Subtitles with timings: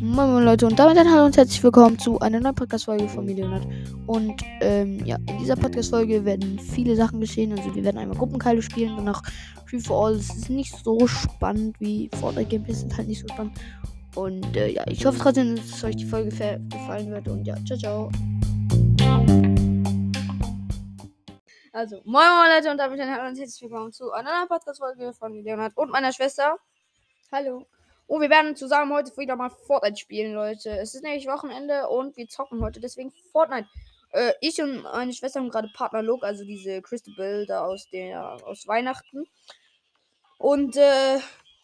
[0.00, 3.24] Moin Moin Leute und damit ein Hallo und herzlich willkommen zu einer neuen Podcast-Folge von
[3.24, 3.62] Millionat.
[4.08, 7.56] Und ähm, ja, in dieser Podcast-Folge werden viele Sachen geschehen.
[7.56, 9.22] Also wir werden einmal Gruppenkeile spielen, danach
[9.66, 10.14] Free for All.
[10.14, 13.56] Es ist nicht so spannend wie Fortnite Gameplays sind halt nicht so spannend.
[14.16, 17.28] Und äh, ja, ich hoffe trotzdem, dass euch die Folge gefallen wird.
[17.28, 18.10] Und ja, ciao, ciao.
[21.78, 25.76] Also, moin moin Leute und damit ein herzlich willkommen zu einer neuen Podcast-Folge von Leonard
[25.76, 26.58] und meiner Schwester.
[27.30, 27.68] Hallo.
[28.08, 30.70] Und wir werden zusammen heute wieder mal Fortnite spielen, Leute.
[30.70, 33.68] Es ist nämlich Wochenende und wir zocken heute deswegen Fortnite.
[34.10, 38.66] Äh, ich und meine Schwester haben gerade Partnerlook, also diese Crystal Bilder aus der aus
[38.66, 39.28] Weihnachten.
[40.38, 41.20] Und äh,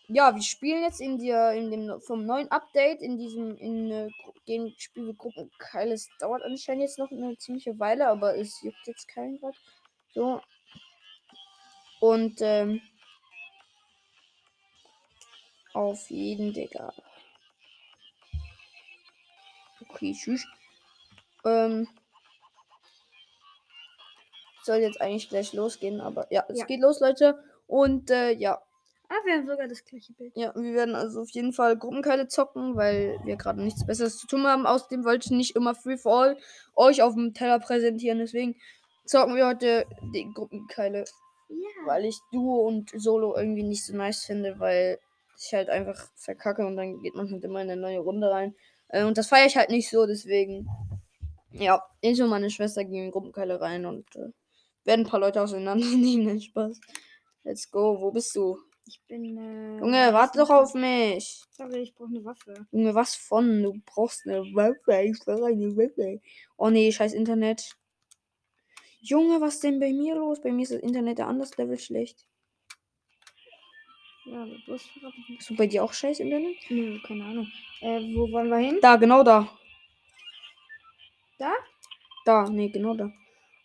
[0.07, 4.09] ja, wir spielen jetzt in der in dem vom neuen Update in diesem in äh,
[4.47, 9.41] den Spielgruppen Keiles dauert anscheinend jetzt noch eine ziemliche Weile, aber es juckt jetzt keinen
[9.41, 9.57] Grad.
[10.15, 10.41] So.
[12.01, 12.81] Und ähm,
[15.73, 16.93] auf jeden, Digga.
[19.81, 20.47] Okay, tschüss.
[21.45, 21.89] Ähm.
[24.63, 26.65] Soll jetzt eigentlich gleich losgehen, aber ja, es Ja.
[26.65, 27.43] geht los, Leute.
[27.67, 28.63] Und äh, ja.
[29.11, 30.33] Ah, wir haben sogar das gleiche Bild.
[30.35, 34.27] Ja, wir werden also auf jeden Fall Gruppenkeile zocken, weil wir gerade nichts Besseres zu
[34.27, 34.67] tun haben.
[34.67, 36.39] Außerdem wollte ich nicht immer Free for All
[36.75, 38.19] euch auf dem Teller präsentieren.
[38.19, 38.57] Deswegen
[39.05, 41.05] zocken wir heute die Gruppenkeile,
[41.49, 41.69] Ja.
[41.87, 44.99] weil ich Duo und Solo irgendwie nicht so nice finde, weil
[45.39, 48.55] ich halt einfach verkacke und dann geht man halt immer in eine neue Runde rein.
[48.89, 50.69] Äh, und das feiere ich halt nicht so, deswegen.
[51.51, 54.31] Ja, ich und meine Schwester gehen in Gruppenkeile rein und äh,
[54.85, 56.27] werden ein paar Leute auseinandernehmen.
[56.27, 56.81] Nein, Spaß.
[57.45, 58.01] Let's go.
[58.01, 58.59] Wo bist du?
[58.87, 59.37] Ich bin.
[59.39, 61.43] Äh, Junge, warte doch auf mich.
[61.51, 62.67] Sorry, ich brauche eine Waffe.
[62.73, 63.63] Junge, was von?
[63.63, 65.03] Du brauchst eine Waffe.
[65.03, 66.21] Ich brauche eine Waffe.
[66.57, 67.77] Oh nee, scheiß Internet.
[69.05, 70.41] Junge, was denn bei mir los?
[70.41, 72.27] Bei mir ist das Internet der anders Level schlecht.
[74.25, 75.37] Ja, verraten.
[75.37, 76.57] Hast du bei dir auch scheiß Internet?
[76.71, 77.47] Nö, keine Ahnung.
[77.83, 78.79] Äh, wo wollen wir hin?
[78.81, 79.47] Da, genau da.
[81.39, 81.53] Da?
[82.25, 83.13] Da, nee, genau da.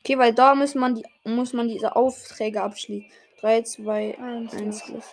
[0.02, 3.10] Okay, weil da muss man die muss man diese Aufträge abschließen.
[3.40, 4.54] 3, 2, Eins.
[4.54, 4.96] 1, ja.
[4.96, 5.06] los.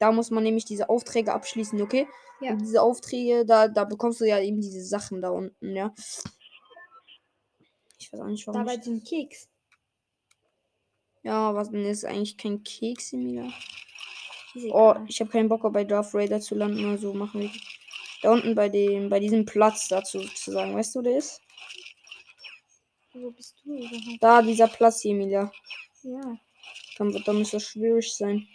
[0.00, 2.08] Da muss man nämlich diese Aufträge abschließen, okay?
[2.40, 2.52] Ja.
[2.52, 5.92] Und diese Aufträge, da, da bekommst du ja eben diese Sachen da unten, ja.
[8.12, 8.60] Ich weiß auch nicht, warum.
[8.60, 9.48] Da bei ich- diesem Keks.
[11.22, 13.52] Ja, was denn ist eigentlich kein Keks Emilia?
[14.70, 17.50] Oh, ich habe keinen Bock, bei Darth Raider zu landen, also machen wir
[18.22, 20.74] da unten bei dem, bei diesem Platz dazu zu sagen.
[20.74, 21.40] Weißt du, wo der ist?
[23.12, 24.18] Wo bist du überhaupt?
[24.22, 25.52] Da, dieser Platz hier, Emilia.
[26.02, 26.38] Ja.
[26.98, 28.48] Dann wird, dann muss das schwierig sein.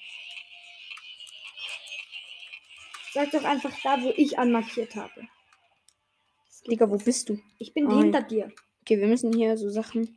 [3.14, 5.28] Sag doch einfach da, wo ich anmarkiert habe.
[6.68, 7.40] Digga, wo bist du?
[7.60, 8.52] Ich bin Ah, hinter dir.
[8.86, 10.16] Okay, wir müssen hier so Sachen.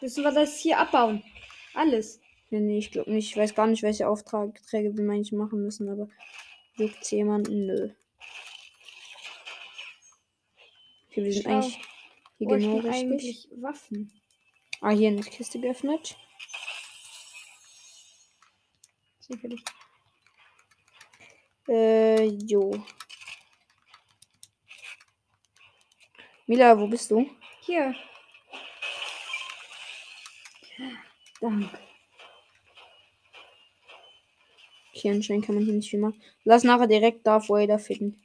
[0.00, 1.22] Müssen wir das hier abbauen?
[1.74, 2.20] Alles.
[2.50, 3.30] Nee, nee, ich glaube nicht.
[3.30, 6.08] Ich weiß gar nicht, welche Aufträge wir manche machen müssen, aber
[6.74, 7.66] juckt's jemanden?
[7.66, 7.90] Nö.
[11.08, 11.50] Okay, wir sind Schau.
[11.50, 11.80] eigentlich
[12.38, 12.92] hier genau genau richtig.
[12.92, 14.12] eigentlich Waffen?
[14.80, 16.16] Ah, hier eine Kiste geöffnet.
[19.20, 19.62] Sicherlich.
[21.68, 22.84] Äh, jo.
[26.46, 27.28] Mila, wo bist du?
[27.60, 27.94] Hier.
[31.40, 31.78] Danke.
[34.94, 36.22] Okay, anscheinend kann man hier nicht viel machen.
[36.44, 38.22] Lass nachher direkt Darth Vader finden.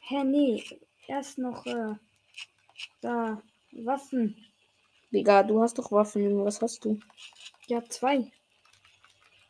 [0.00, 0.64] Hä, nee.
[1.06, 1.94] Erst noch, äh,
[3.00, 3.42] da.
[3.72, 4.34] Waffen.
[5.12, 6.44] Digga, du hast doch Waffen, Junge.
[6.44, 6.98] Was hast du?
[7.66, 8.30] Ja, zwei.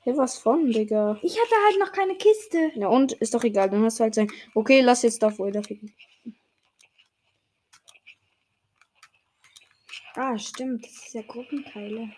[0.09, 1.19] Hey, was von, Digga?
[1.21, 2.73] Ich hatte halt noch keine Kiste.
[2.77, 3.13] Ja, und?
[3.13, 3.69] Ist doch egal.
[3.69, 4.33] Dann hast du halt sein.
[4.55, 5.93] Okay, lass jetzt Darth Vader finden.
[10.15, 10.87] Ah, stimmt.
[10.87, 12.11] Das ist ja Gruppenteile.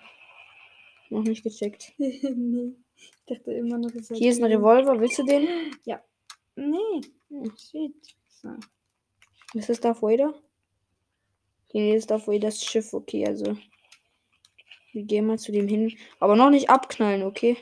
[1.08, 1.92] Noch nicht gecheckt.
[1.98, 2.76] nee.
[2.94, 5.00] Ich dachte immer noch, das Hier ist ein Revolver.
[5.00, 5.48] Willst du den?
[6.54, 7.00] Nee.
[7.30, 7.92] Oh, shit.
[8.28, 8.50] So.
[9.54, 10.32] Ist das Darth Vader?
[11.72, 12.94] Hier ist Darth Vaders Schiff.
[12.94, 13.56] Okay, also.
[14.92, 15.92] Wir gehen mal zu dem hin.
[16.20, 17.56] Aber noch nicht abknallen, okay?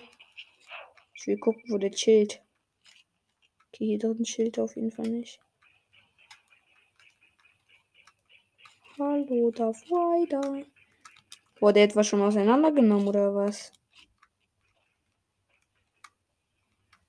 [1.19, 2.41] Ich will gucken, wo der chillt.
[3.69, 5.41] Okay, hier drin chillt er auf jeden Fall nicht.
[8.97, 10.65] Hallo, Darth Vader.
[11.59, 13.73] Wurde der etwa schon auseinandergenommen oder was?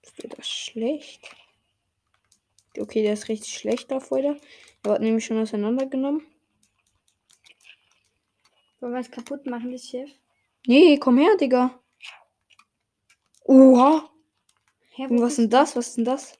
[0.02, 1.30] Ist der das schlecht?
[2.80, 4.38] Okay, der ist richtig schlecht, Darth Vader.
[4.86, 6.26] Er hat nämlich schon auseinandergenommen.
[8.80, 10.10] Wollen wir es kaputt machen, das Schiff?
[10.66, 11.80] Nee, komm her, Digga.
[13.50, 14.07] Oha.
[14.98, 15.75] Und was ist denn das?
[15.75, 16.40] Was ist denn das?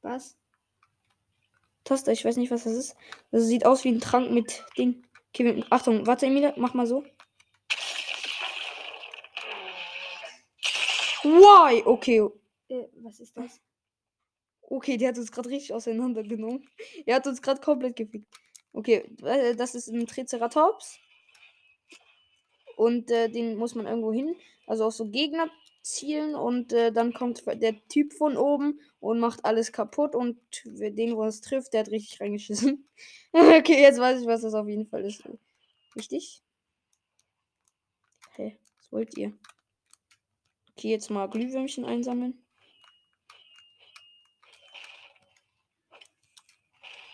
[0.00, 0.38] Was?
[1.84, 2.96] Taster, ich weiß nicht, was das ist.
[3.32, 5.06] Das sieht aus wie ein Trank mit Ding.
[5.28, 7.04] Okay, Achtung, warte, Emilia, mach mal so.
[11.22, 11.82] Why?
[11.84, 12.30] Okay.
[12.68, 13.60] Äh, was ist das?
[14.62, 16.66] Okay, der hat uns gerade richtig auseinandergenommen.
[17.04, 18.26] Er hat uns gerade komplett gefickt.
[18.72, 20.98] Okay, äh, das ist ein Triceratops.
[22.76, 24.34] Und äh, den muss man irgendwo hin.
[24.66, 25.50] Also auch so Gegner
[25.82, 26.34] zielen.
[26.34, 30.14] Und äh, dann kommt der Typ von oben und macht alles kaputt.
[30.14, 32.88] Und den, wo es trifft, der hat richtig reingeschissen.
[33.32, 35.22] okay, jetzt weiß ich, was das auf jeden Fall ist.
[35.96, 36.42] Richtig?
[38.34, 39.32] Hey, was wollt ihr?
[40.70, 42.42] Okay, jetzt mal Glühwürmchen einsammeln.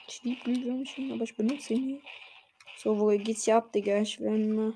[0.08, 2.02] Ich liebe Glühwürmchen, aber ich benutze ihn nie.
[2.76, 4.00] So, wo geht's hier ab, Digga?
[4.00, 4.72] Ich will mal.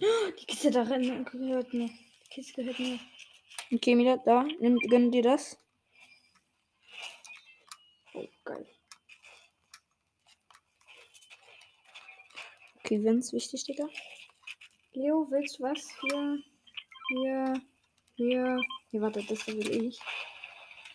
[0.00, 1.88] Die Kiste darin gehört mir.
[1.88, 2.98] Die Kiste gehört mir.
[3.72, 4.42] Okay, wieder da.
[4.60, 5.58] Nimm, gönn dir das.
[8.14, 8.66] Oh, geil.
[12.80, 13.86] Okay, wenn's wichtig, Digga.
[14.92, 15.88] Leo, willst du was?
[16.00, 16.38] Hier,
[17.08, 17.62] hier,
[18.16, 18.60] hier.
[18.90, 19.98] Hier, warte, das will ich.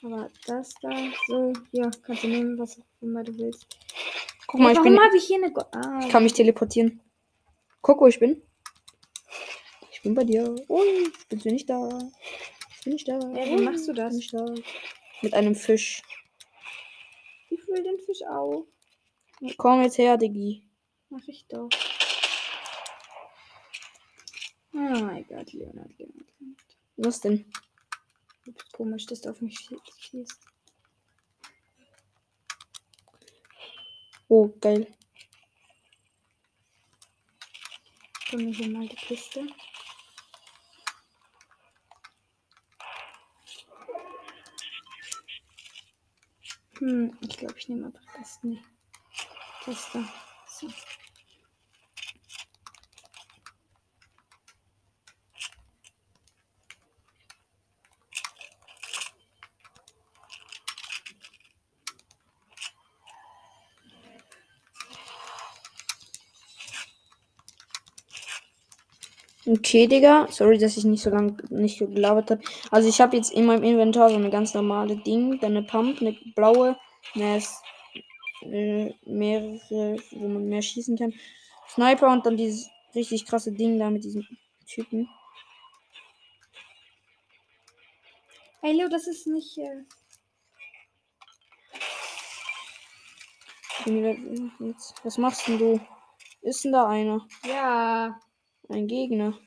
[0.03, 0.91] Aber das da,
[1.27, 3.65] so, hier, kannst du nehmen, was immer du willst.
[4.45, 5.01] Guck mal, Hey, ich warum bin.
[5.03, 5.51] habe ich hier eine.
[5.51, 7.01] Go ah, Ich kann mich teleportieren.
[7.81, 8.41] Guck, wo ich bin.
[10.07, 10.55] Ich bin bei dir.
[10.69, 10.81] Oh,
[11.27, 11.89] bist du nicht da?
[12.77, 13.19] Ich bin nicht da.
[13.19, 14.15] Ja, wie machst du das?
[14.15, 14.71] Ich bin nicht da.
[15.21, 16.01] Mit einem Fisch.
[17.49, 18.65] ich will den Fisch auch.
[19.57, 20.63] Komm jetzt her, Diggi.
[21.09, 21.67] Mach ich doch.
[24.73, 26.25] Oh mein Gott, Leonard, Leonard.
[26.95, 27.51] Was denn?
[28.45, 30.39] Bist komisch, dass du auf mich schie- schießt.
[34.29, 34.87] Oh, geil.
[38.29, 39.45] Komm mir hier mal die Kiste.
[46.79, 48.39] Hm, ich glaube, ich nehme einfach das.
[48.43, 48.59] Nee.
[49.65, 50.03] Das da.
[50.47, 50.67] So.
[69.47, 70.27] Okay, Digga.
[70.29, 72.41] Sorry, dass ich nicht so lange nicht gelabert habe.
[72.71, 76.01] Also ich habe jetzt in meinem Inventar so eine ganz normale Ding, dann eine Pump,
[76.01, 76.77] eine blaue,
[77.15, 77.61] eine S-
[78.43, 81.13] äh, mehrere, wo man mehr schießen kann.
[81.69, 84.25] Sniper und dann dieses richtig krasse Ding da mit diesem
[84.67, 85.07] Typen.
[88.61, 89.57] Hey Leo, das ist nicht.
[89.57, 89.83] Äh,
[95.03, 95.79] was machst denn du?
[96.41, 97.25] Ist denn da einer?
[97.45, 98.19] ja.
[98.69, 99.39] Ein Gegner.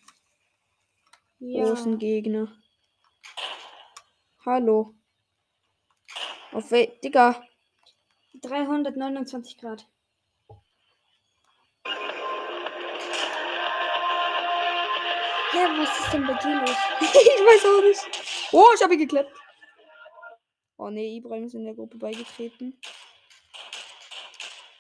[1.39, 1.65] Ja.
[1.65, 2.57] Wo ist ein Gegner?
[4.47, 4.95] Hallo.
[6.53, 6.99] Auf wel...
[7.05, 7.43] Digga.
[8.41, 9.87] 329 Grad.
[15.53, 16.77] Ja, was ist denn bei dir los?
[17.01, 18.53] ich weiß auch nicht.
[18.53, 19.33] Oh, ich habe ihn geklappt.
[20.79, 22.81] Oh nee, Ibrahim ist in der Gruppe beigetreten.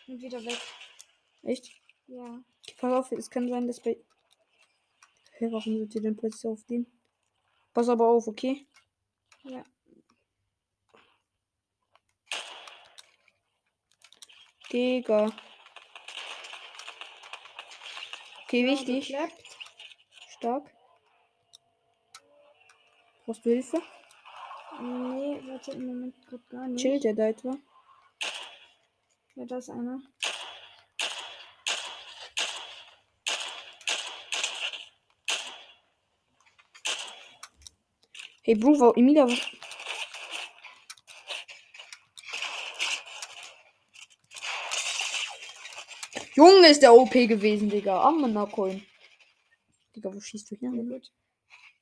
[0.08, 0.58] Und wieder weg.
[1.42, 1.70] Echt?
[2.06, 2.42] Ja.
[2.78, 3.98] Pass auf, es kann sein, dass bei.
[5.40, 6.86] Hä, warum sind ihr denn plötzlich auf den?
[7.72, 8.66] Pass aber auf, okay?
[9.44, 9.64] Ja.
[14.70, 15.32] Digga.
[18.44, 19.08] Okay, Ja, wichtig.
[19.08, 19.56] geklappt.
[20.36, 20.70] Stark.
[23.24, 23.80] Brauchst du Hilfe?
[24.82, 26.82] Nee, warte im Moment gerade gar nicht.
[26.82, 27.56] Chillt der da etwa?
[29.36, 30.02] Ja, da ist einer.
[38.50, 39.38] Hey, Bro, war Emilia was.
[46.34, 48.02] Junge, ist der OP gewesen, Digga.
[48.02, 48.84] Amanacoin.
[49.94, 51.00] Digga, wo schießt du hier?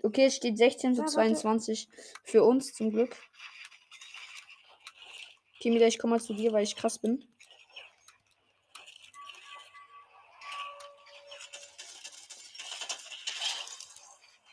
[0.03, 1.15] Okay, es steht 16 zu Ja, warte.
[1.15, 1.89] 22
[2.25, 3.17] für uns zum Glück.
[5.57, 7.25] Okay, Mila, ich komme mal zu dir, weil ich krass bin.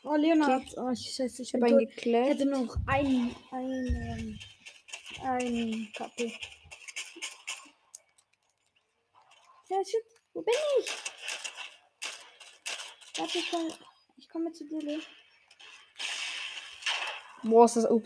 [0.08, 0.62] Oh, Leonard.
[0.76, 1.88] Oh, ich scheiße, ich habe einen tot.
[1.88, 2.28] Ich geklärt.
[2.28, 4.38] hätte noch ein, ein, ähm,
[5.20, 6.32] ein Kappe.
[9.68, 10.04] Ja, shit.
[10.32, 10.90] Wo bin ich?
[13.18, 13.74] Warte, ich komme,
[14.16, 15.00] ich komme zu dir.
[17.42, 18.04] Boah, ist das OP.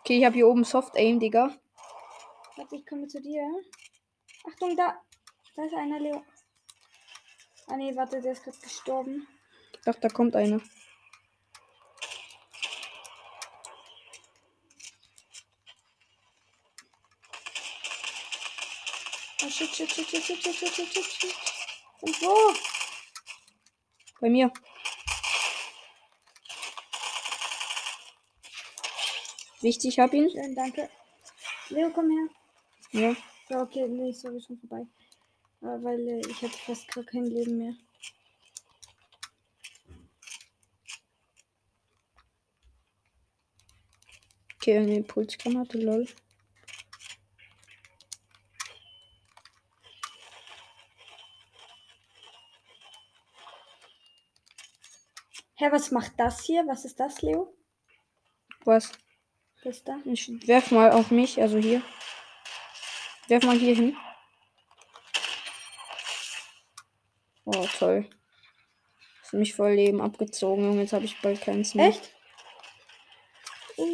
[0.00, 1.58] Okay, ich habe hier oben Soft Aim, Digga.
[2.56, 3.40] Warte, ich komme zu dir.
[4.44, 5.00] Achtung, da.
[5.56, 6.24] Da ist einer, Leo.
[7.68, 9.28] Ah nee, warte, der ist gerade gestorben.
[9.74, 10.60] Ich dachte, da kommt einer.
[19.44, 21.34] Oh shit, shit, shit, shit, shit, shit, shit, shit, shit.
[22.00, 22.54] Und wo?
[24.20, 24.52] Bei mir.
[29.60, 30.30] Wichtig, hab ihn.
[30.30, 30.90] Schön, danke.
[31.68, 32.28] Leo, komm her.
[33.00, 33.31] Ja.
[33.52, 34.86] So, okay, nee, sorry, schon vorbei.
[35.60, 37.74] Aber weil äh, ich hatte fast gar kein Leben mehr.
[44.56, 46.06] Okay, eine Impulsgranate, lol.
[55.56, 56.66] Hä, was macht das hier?
[56.66, 57.54] Was ist das, Leo?
[58.64, 58.92] Was?
[59.62, 59.98] Das da?
[60.06, 61.82] Ich werf mal auf mich, also hier.
[63.32, 63.96] Werf mal hier hin.
[67.46, 68.06] Oh, toll.
[69.22, 70.82] Hast mich voll Leben abgezogen, Junge.
[70.82, 71.88] Jetzt habe ich bald keins mehr.
[71.88, 72.12] Echt?
[73.78, 73.88] Oh,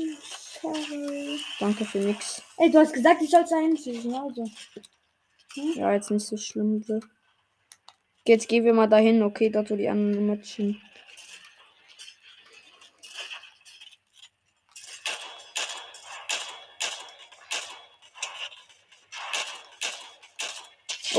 [0.60, 1.38] sorry.
[1.60, 2.42] Danke für nix.
[2.56, 4.44] Ey, du hast gesagt, ich soll es einschießen, also.
[5.76, 6.84] Ja, jetzt nicht so schlimm.
[8.26, 10.82] Jetzt gehen wir mal dahin, okay, dort wo die anderen matchen.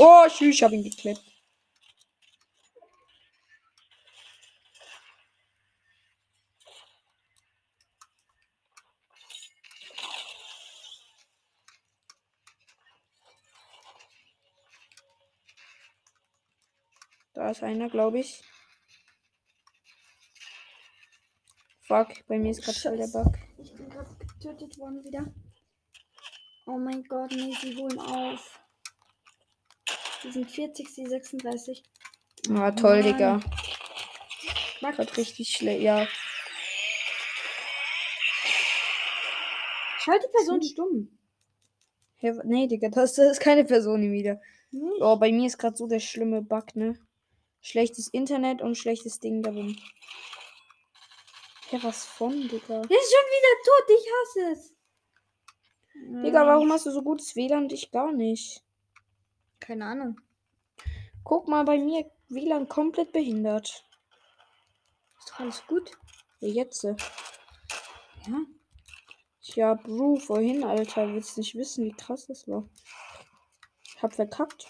[0.02, 1.20] Oh, tschüss, ich hab ihn geklebt.
[17.34, 18.42] Da ist einer, glaube ich.
[21.82, 23.36] Fuck, bei mir ist gerade der Bug.
[23.58, 25.26] Ich bin gerade getötet worden wieder.
[26.64, 28.59] Oh mein Gott, nee, sie holen auf.
[30.24, 31.82] Die sind 40, sie 36.
[32.50, 33.12] Ah, toll, Mann.
[33.12, 33.40] Digga.
[34.80, 35.82] Mag Gerade richtig schlecht.
[35.82, 36.06] Ja,
[39.98, 41.18] Schalt die Person stumm.
[42.22, 44.40] Wa- nee, Digga, das, das ist keine Person hier wieder.
[44.70, 45.00] Nicht?
[45.02, 46.98] Oh, bei mir ist gerade so der schlimme Bug, ne?
[47.60, 49.76] Schlechtes Internet und schlechtes Ding darum.
[51.68, 52.80] Hä, was von, Digga?
[52.80, 54.74] Der ist schon wieder tot, ich hasse es.
[56.24, 58.62] Digga, warum hast du so gutes WLAN und ich gar nicht?
[59.60, 60.20] Keine Ahnung.
[61.22, 63.84] Guck mal, bei mir WLAN komplett behindert.
[65.18, 65.92] Ist doch alles gut.
[66.40, 66.82] Ja, jetzt.
[66.84, 66.96] Ja.
[69.42, 72.68] Tja, Bro, vorhin, Alter, willst nicht wissen, wie krass das war.
[73.84, 74.66] Ich hab verkackt.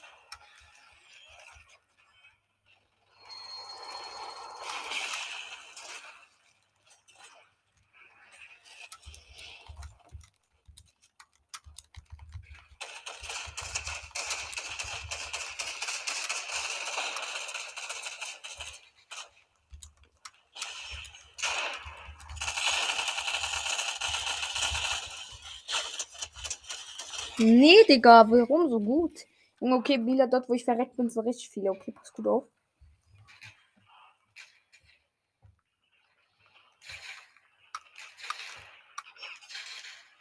[27.42, 29.26] Nee, Digga, warum so gut?
[29.60, 31.72] Junge, okay, Bila, dort, wo ich verreckt bin, so richtig viele.
[31.72, 32.44] Okay, pass gut auf.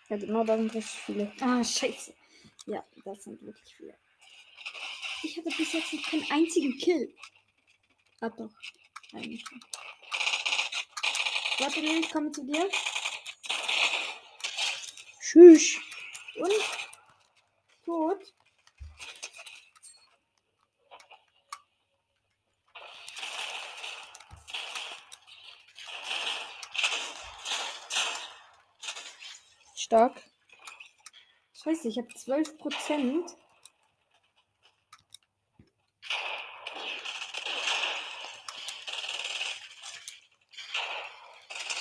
[0.10, 1.32] Ja, genau, da sind richtig viele.
[1.42, 2.16] Ah, scheiße.
[2.66, 3.94] Ja, das sind wirklich viele.
[5.22, 7.14] Ich hatte bis jetzt noch keinen einzigen Kill.
[8.22, 8.50] Ah, doch.
[9.14, 9.46] Eigentlich.
[11.60, 12.68] Warte, ich komme zu dir.
[15.22, 15.78] Tschüss.
[16.36, 16.89] Und?
[17.90, 18.22] Tot.
[29.76, 30.22] Stark.
[31.54, 33.36] Scheiße, ich habe 12 Prozent.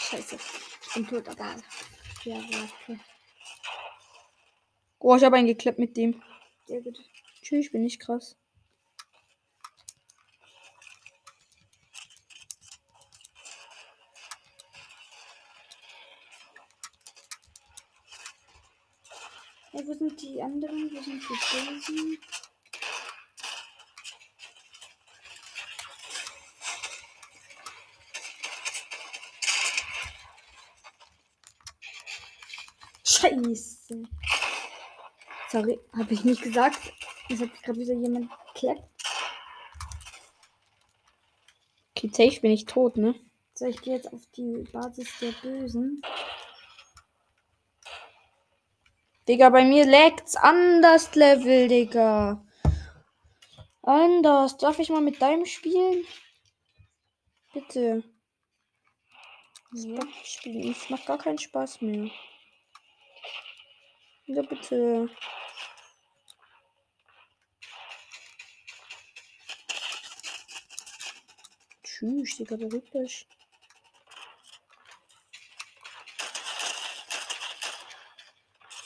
[0.08, 0.38] Scheiße.
[0.86, 1.56] Ich bin tot, aber.
[2.24, 3.17] Ja, warte.
[5.00, 6.22] Oh, ich habe einen geklappt mit dem.
[6.66, 6.98] Sehr gut.
[7.42, 8.36] Tschüss, ich bin nicht krass.
[19.70, 20.90] Hey, wo sind die anderen?
[20.92, 22.18] Wo sind die Bösen?
[33.04, 34.02] Scheiße.
[35.58, 36.92] Sorry, habe ich nicht gesagt.
[37.28, 38.88] Es hat gerade wieder jemand geklappt.
[41.96, 43.14] Okay, safe bin ich tot, ne?
[43.54, 46.00] So, ich gehe jetzt auf die Basis der Bösen.
[49.26, 52.46] Digga, bei mir lagt's anders Level, Digga.
[53.82, 56.04] Anders, darf ich mal mit deinem spielen?
[57.52, 58.04] Bitte.
[59.72, 59.96] Nee.
[59.96, 62.10] Das Spiel es macht gar keinen Spaß mehr.
[64.26, 65.10] Ja, bitte.
[71.98, 73.26] Tschüss, Digga, beruhigt euch.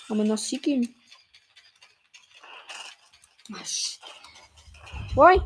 [0.09, 0.95] Aber noch Sigim.
[3.53, 4.01] Ah, shit.
[5.15, 5.43] Boy.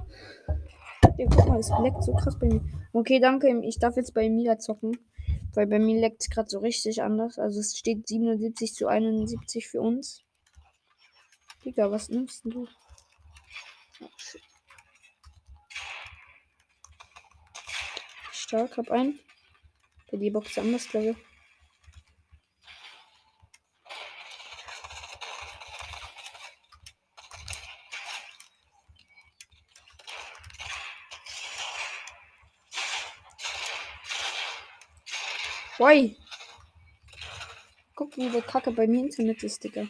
[1.18, 2.64] Ja, guck mal, es leckt so krass bei mir.
[2.92, 3.61] Okay, danke.
[3.64, 4.96] Ich darf jetzt bei Mila zocken.
[5.54, 7.37] Weil bei mir leckt es gerade so richtig anders.
[7.37, 10.23] Also es steht 77 zu 71 für uns.
[11.64, 12.68] Digga, was nimmst du?
[14.00, 14.46] Oh, shit.
[18.47, 19.19] Stark, hab einen.
[20.12, 21.17] Der die Box ist anders, glaube ich.
[35.79, 36.17] Why?
[37.97, 39.88] Guck, wie der Kacke bei mir Internet ist, Digga.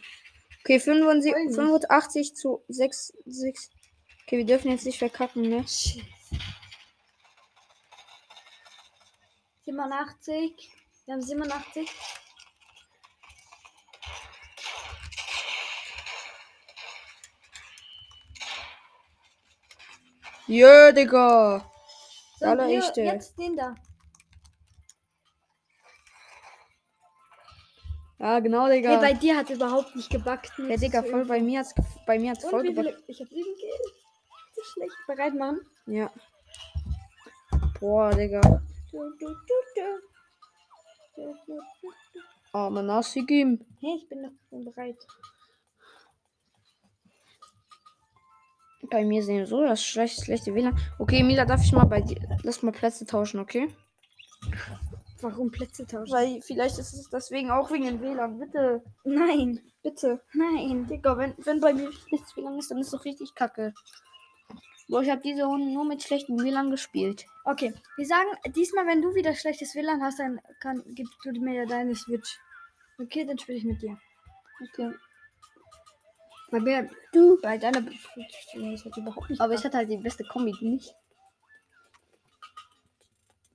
[0.61, 1.57] Okay, 75, Weiß nicht.
[1.57, 3.71] 85 zu 6, 6.
[4.25, 5.69] Okay, wir dürfen jetzt nicht verkacken, ne?
[5.69, 6.16] Shit.
[9.76, 10.71] 87.
[11.04, 11.88] Wir haben 87.
[20.47, 21.64] Ja, Digga.
[22.38, 23.00] So, Aller Leo, echte.
[23.02, 23.75] jetzt den da.
[28.18, 28.97] Ja, genau, Hey, Digga.
[28.99, 30.52] bei dir hat überhaupt nicht gebackt.
[30.59, 31.75] ja, Digga, voll bei mir hat's,
[32.06, 33.02] bei mir hat's Und voll gebackt.
[33.09, 33.92] Ich hab sieben Kills.
[34.54, 34.97] So schlecht.
[35.06, 35.61] Bereit machen.
[35.87, 36.11] Ja.
[37.80, 38.62] Boah, Digga.
[42.53, 43.65] Man, Nassigim.
[43.81, 44.97] Hey, ich bin noch bereit.
[48.91, 50.79] Bei mir sehen so das schlechte, schlechte WLAN.
[50.99, 52.21] Okay, Mila, darf ich mal bei dir.
[52.43, 53.69] Lass mal Plätze tauschen, okay?
[55.21, 56.13] Warum Plätze tauschen?
[56.13, 58.39] Weil vielleicht ist es deswegen auch wegen dem WLAN.
[58.39, 60.23] Bitte, Nein, bitte.
[60.35, 60.87] nein.
[60.87, 63.75] Digga, wenn, wenn bei mir schlechtes WLAN ist, dann ist doch richtig kacke.
[64.89, 67.27] Boah, ich habe diese Runde nur mit schlechtem WLAN gespielt.
[67.45, 71.55] Okay, wir sagen, diesmal, wenn du wieder schlechtes WLAN hast, dann kann, gibst du mir
[71.55, 72.39] ja deine Switch.
[72.99, 73.99] Okay, dann spiele ich mit dir.
[74.63, 74.93] Okay.
[76.51, 79.41] Bei mir, du, bei deiner ist halt überhaupt nicht.
[79.41, 80.95] Aber ich hatte halt die beste Kombi, nicht.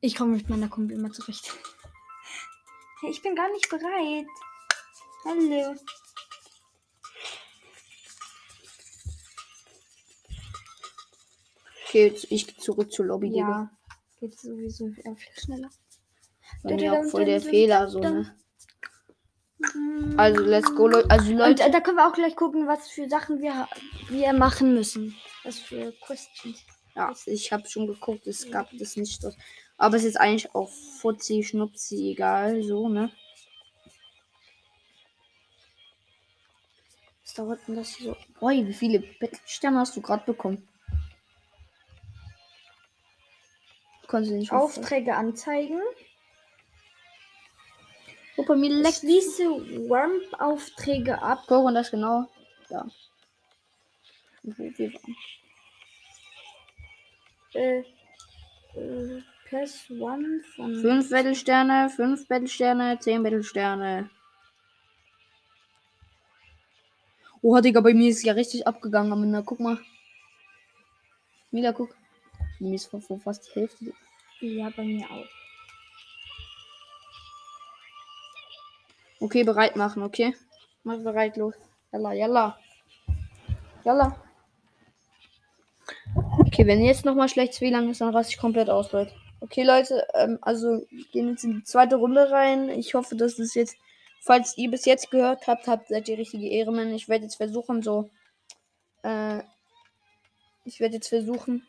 [0.02, 1.54] ich komme mit meiner Kombi immer zurecht.
[3.10, 4.28] Ich bin gar nicht bereit.
[5.26, 5.76] Hallo.
[11.92, 13.50] Okay, jetzt ich geh zurück zur Lobby, Digga.
[13.50, 13.72] Ja,
[14.22, 15.70] geht sowieso eher viel schneller.
[16.64, 18.34] Bei mir auch voll der Fehler, so, ne?
[20.16, 21.10] Also, let's go, Leute.
[21.12, 21.64] Also, Und Leute.
[21.64, 23.68] äh, da können wir auch gleich gucken, was für Sachen wir,
[24.08, 25.18] wir machen müssen.
[25.44, 26.64] Was für Questions.
[26.96, 29.36] Ja, ich habe schon geguckt, es gab das nicht dort.
[29.78, 30.70] Aber es ist eigentlich auch
[31.02, 33.12] Fuzzi, Schnupzi, egal, so, ne?
[37.26, 38.40] Was dauert denn das hier so?
[38.40, 40.70] Boy, wie viele Bettelsterne hast du gerade bekommen?
[44.12, 45.80] Kannst du nicht Aufträge anzeigen.
[48.36, 48.98] Oh, bei mir leckt.
[48.98, 49.44] Schließe
[49.90, 51.46] Ramp-Aufträge ab.
[51.48, 52.28] Guck und das genau.
[52.68, 52.90] Da.
[54.44, 55.16] Wo wir waren.
[57.54, 57.80] Äh,
[58.76, 60.76] äh, Press One von.
[60.82, 64.10] Fünf Bettelsterne, fünf Bettelsterne, zehn Bettelsterne.
[67.42, 69.14] Oh, Digga, bei mir ist ja richtig abgegangen.
[69.14, 69.80] Aber na, guck mal.
[71.52, 72.01] Mila, guck.
[72.62, 73.92] Mir ist vor, vor fast die Hälfte.
[74.40, 75.26] Ja, bei mir auch.
[79.20, 80.36] Okay, bereit machen, okay?
[80.84, 81.56] Mach bereit, los.
[81.92, 82.60] Yalla, yalla.
[83.84, 84.16] Yalla.
[86.38, 89.12] Okay, wenn jetzt nochmal schlechtes WLAN ist, dann raste ich komplett aus, Leute.
[89.40, 92.70] Okay, Leute, ähm, also wir gehen jetzt in die zweite Runde rein.
[92.70, 93.76] Ich hoffe, dass es jetzt,
[94.22, 96.94] falls ihr bis jetzt gehört habt, habt, seid ihr richtige Ehrenmänner.
[96.94, 98.12] Ich werde jetzt versuchen, so,
[99.02, 99.40] äh,
[100.64, 101.66] ich werde jetzt versuchen,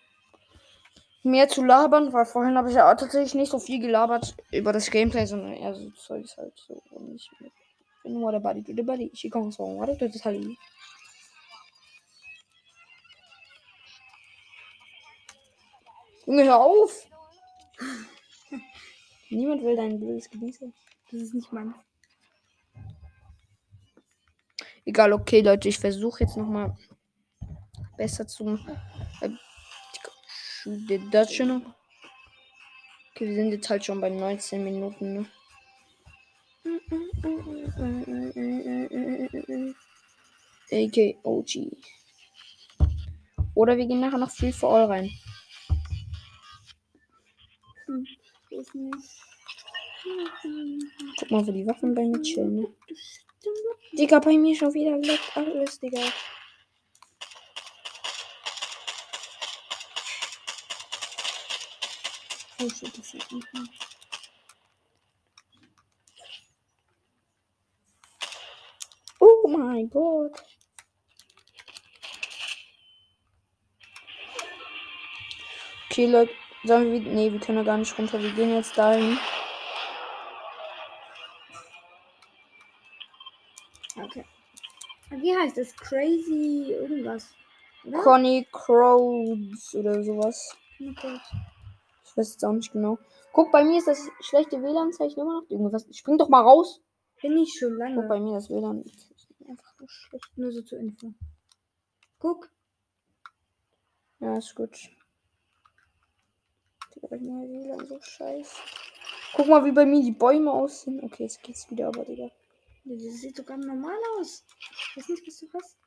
[1.23, 4.91] mehr zu labern, weil vorhin habe ich ja tatsächlich nicht so viel gelabert über das
[4.91, 6.83] Gameplay, sondern eher so Zeugs halt so.
[6.91, 7.31] Und ich
[8.03, 9.11] bin nur der Buddy, du der Buddy.
[9.13, 10.45] Ich komme so, warte, das ist halt.
[16.27, 17.09] Junge, hör auf!
[19.31, 20.61] Niemand will dein blödes Gebiet.
[21.11, 21.75] Das ist nicht mein.
[24.85, 26.77] Egal, okay, Leute, ich versuche jetzt nochmal
[27.97, 28.59] besser zu.
[29.21, 29.31] Äh,
[31.11, 31.65] das schon.
[33.15, 35.27] Okay, wir sind jetzt halt schon bei 19 Minuten, ne?
[40.71, 41.77] AK OG.
[43.55, 45.11] Oder wir gehen nachher noch Free for All rein.
[51.19, 52.69] Guck mal, wo die Waffen bei mir chillen, ne?
[53.93, 54.99] Digga, bei mir schon wieder
[55.35, 56.01] alles, Digga.
[62.63, 63.65] Oh shit, das ist nicht mehr.
[69.19, 70.41] Oh mein Gott.
[75.91, 77.01] Okay, Leute, sollen wir.
[77.01, 78.23] Nee, wir können ja gar nicht runter.
[78.23, 79.19] Wir gehen jetzt dahin.
[83.97, 84.25] Okay.
[85.11, 85.75] Wie heißt das?
[85.75, 87.35] Crazy irgendwas.
[87.85, 88.03] Oder?
[88.03, 90.57] Conny Crows oder sowas.
[91.01, 91.21] Kurz.
[92.13, 92.99] Ich weiß jetzt auch nicht genau.
[93.33, 95.51] Guck, bei mir ist das schlechte WLAN-Zeichen immer noch.
[95.51, 95.87] Irgendwas.
[95.97, 96.83] Spring doch mal raus.
[97.23, 98.07] Bin ich schon Guck, lange.
[98.07, 99.11] bei mir das WLAN ist
[99.49, 100.31] einfach nur schlecht.
[100.37, 101.15] Nur so zur Info.
[102.19, 102.51] Guck.
[104.21, 104.77] Ja, ist gut.
[106.95, 108.57] Digga, bei mir WLAN so scheiße.
[109.35, 111.03] Guck mal, wie bei mir die Bäume aussehen.
[111.03, 112.31] Okay, jetzt geht's wieder, aber Digga.
[112.85, 114.45] Das sieht sogar normal aus.
[114.59, 115.79] Ich weiß nicht, was du hast.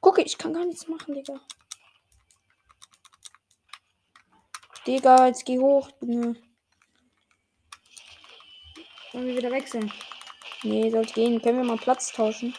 [0.00, 1.40] Guck, ich kann gar nichts machen, Digga.
[4.86, 5.90] Digga, jetzt geh hoch.
[6.00, 6.36] Junge.
[9.12, 9.92] Wollen wir wieder wechseln?
[10.62, 11.42] Nee, sollte gehen.
[11.42, 12.54] Können wir mal Platz tauschen?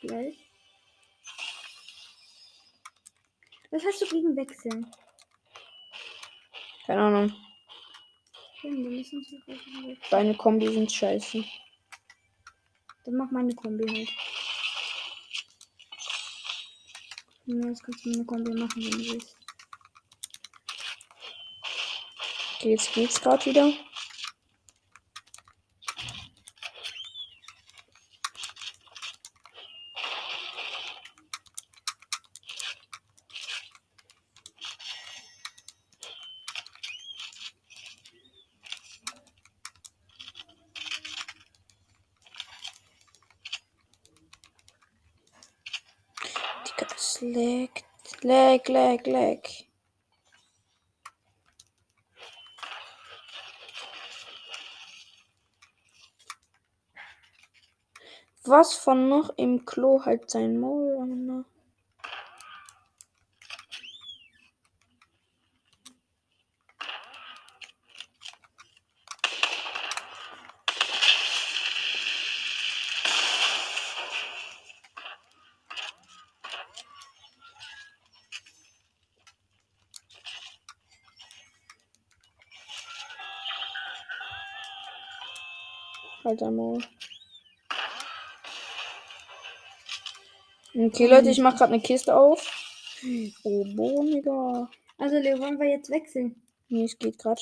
[0.00, 0.36] Gleich.
[3.70, 4.90] Was hast du gegen Wechseln?
[6.86, 7.32] Keine Ahnung.
[10.10, 11.44] Deine Kombi sind scheiße.
[13.04, 14.08] Dann mach meine Kombi halt.
[17.50, 19.34] Ja, jetzt kannst du meine Kombi machen, wenn du willst.
[22.56, 23.72] Okay, jetzt geht's gerade wieder.
[46.66, 47.84] Digga, es leckt.
[48.78, 49.44] Leck, leck.
[58.44, 61.44] Was von noch im Klo halt sein Maul,
[86.28, 86.84] Halt dein Maul.
[90.74, 92.46] Okay, Leute, ich mach gerade eine Kiste auf.
[93.44, 94.70] Oh, Boniger.
[94.98, 96.38] Also, Leo, wollen wir jetzt wechseln?
[96.68, 97.40] Nee, es geht gerade.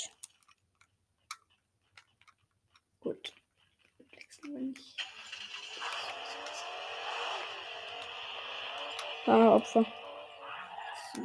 [3.00, 3.32] Gut.
[4.14, 4.96] Wechseln wir nicht.
[9.26, 9.84] Ah, Opfer.
[11.12, 11.22] So.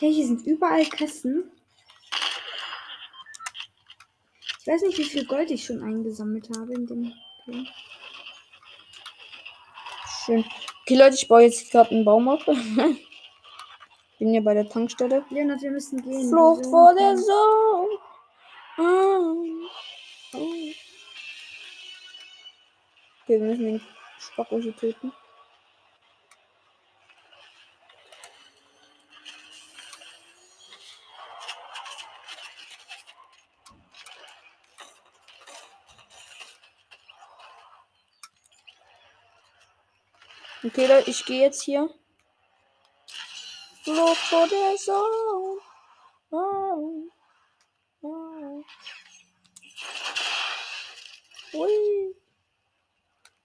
[0.00, 1.50] Hey, hier sind überall Kassen.
[4.60, 7.12] Ich weiß nicht, wie viel Gold ich schon eingesammelt habe in dem
[7.44, 7.66] Film.
[10.24, 10.44] Schön.
[10.82, 12.44] Okay, Leute, ich baue jetzt gerade einen Baum auf.
[14.18, 15.24] Bin hier bei der Tankstelle.
[15.30, 16.28] Leonard, wir müssen gehen.
[16.28, 16.70] Flucht Wieso?
[16.70, 17.98] vor der Sonne.
[18.78, 19.44] Oh.
[20.32, 20.74] Okay,
[23.26, 23.80] wir müssen den
[24.18, 25.12] Spacko hier töten.
[40.72, 41.90] Okay, Leute, ich gehe jetzt hier.
[43.82, 45.60] Flucht vor der Sonne.
[46.30, 47.08] Oh.
[48.02, 48.62] Oh.
[51.54, 52.14] Ui.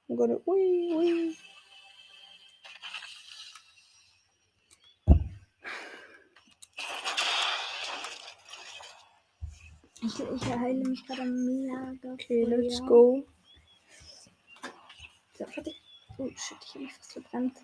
[0.08, 1.38] I'm gonna ui, ui.
[10.04, 12.14] Ich, ich heile mich gerade mega.
[12.14, 13.26] Okay, let's go.
[15.34, 15.75] So, warte.
[16.18, 17.58] Oh shit, ich habe mich fast verbrannt.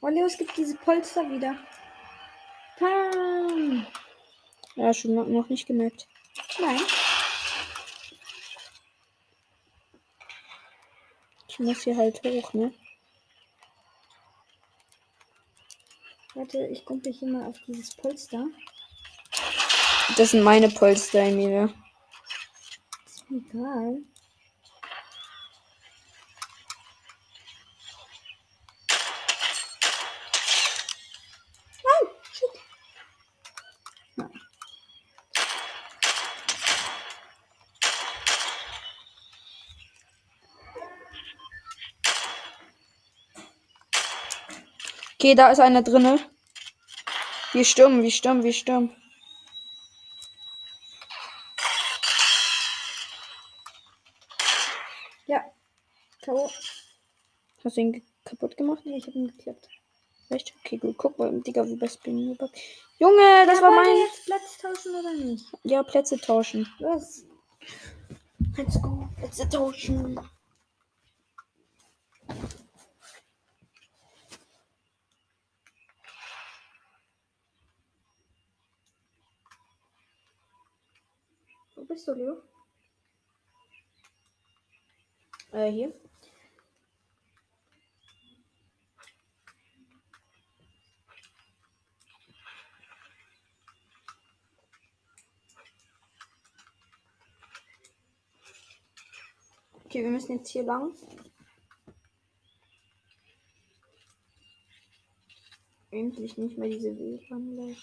[0.00, 1.56] Oh, Leo, es gibt diese Polster wieder.
[2.78, 3.86] Pam!
[4.76, 6.06] Ja, schon noch- noch nicht gemerkt.
[6.60, 6.80] Nein.
[11.48, 12.72] Ich muss hier halt hoch, ne?
[16.50, 18.46] Warte, ich gucke hier mal auf dieses Polster.
[20.16, 21.68] Das sind meine Polster, Emilia.
[23.04, 23.98] Ist mir egal.
[31.84, 32.48] Nein, shit.
[34.16, 34.40] Nein.
[45.16, 46.18] Okay, da ist einer drinne.
[47.52, 48.94] Wir stürmen, wir stürmen, wir stürmen.
[55.26, 55.44] Ja.
[56.22, 56.50] K.O.
[57.64, 58.82] Hast du ihn kaputt gemacht?
[58.84, 59.68] Nee, ich habe ihn geklappt.
[60.28, 60.52] Echt?
[60.60, 60.98] Okay, gut.
[60.98, 64.06] Guck mal, Digga, wie bei Spin Junge, das war wollen wir mein.
[64.06, 65.44] jetzt Platz tauschen oder nicht?
[65.64, 66.68] Ja, Plätze tauschen.
[66.80, 67.24] Los.
[68.56, 69.08] Let's go.
[69.16, 70.20] Plätze tauschen.
[81.98, 82.42] Bist du, Leo?
[85.50, 85.92] Äh, hier.
[99.84, 100.94] Okay, wir müssen jetzt hier lang.
[105.90, 107.76] Endlich nicht mehr diese WLAN.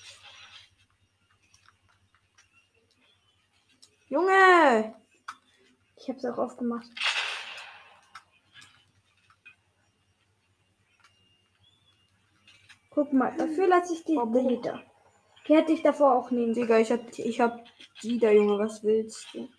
[4.16, 4.96] Junge!
[5.98, 6.88] Ich habe es auch aufgemacht.
[12.92, 14.26] Guck mal, dafür lasse ich die Oh.
[14.26, 14.82] Delete.
[15.46, 16.54] Die hätte ich davor auch nehmen.
[16.54, 17.66] Digga, ich hab, ich hab
[18.04, 19.50] die da, Junge, was willst du?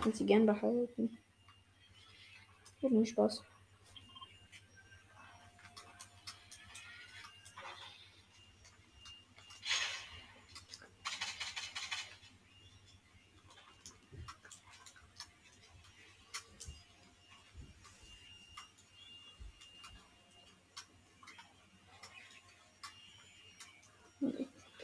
[0.00, 1.18] Kannst sie gern behalten.
[2.82, 3.44] Hat nur Spaß.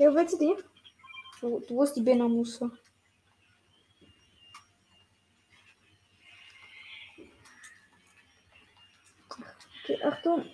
[0.04, 0.54] Leo, willst du die?
[1.40, 2.70] Wo, wo ist die Benamusse?
[9.82, 10.44] Okay, Achtung.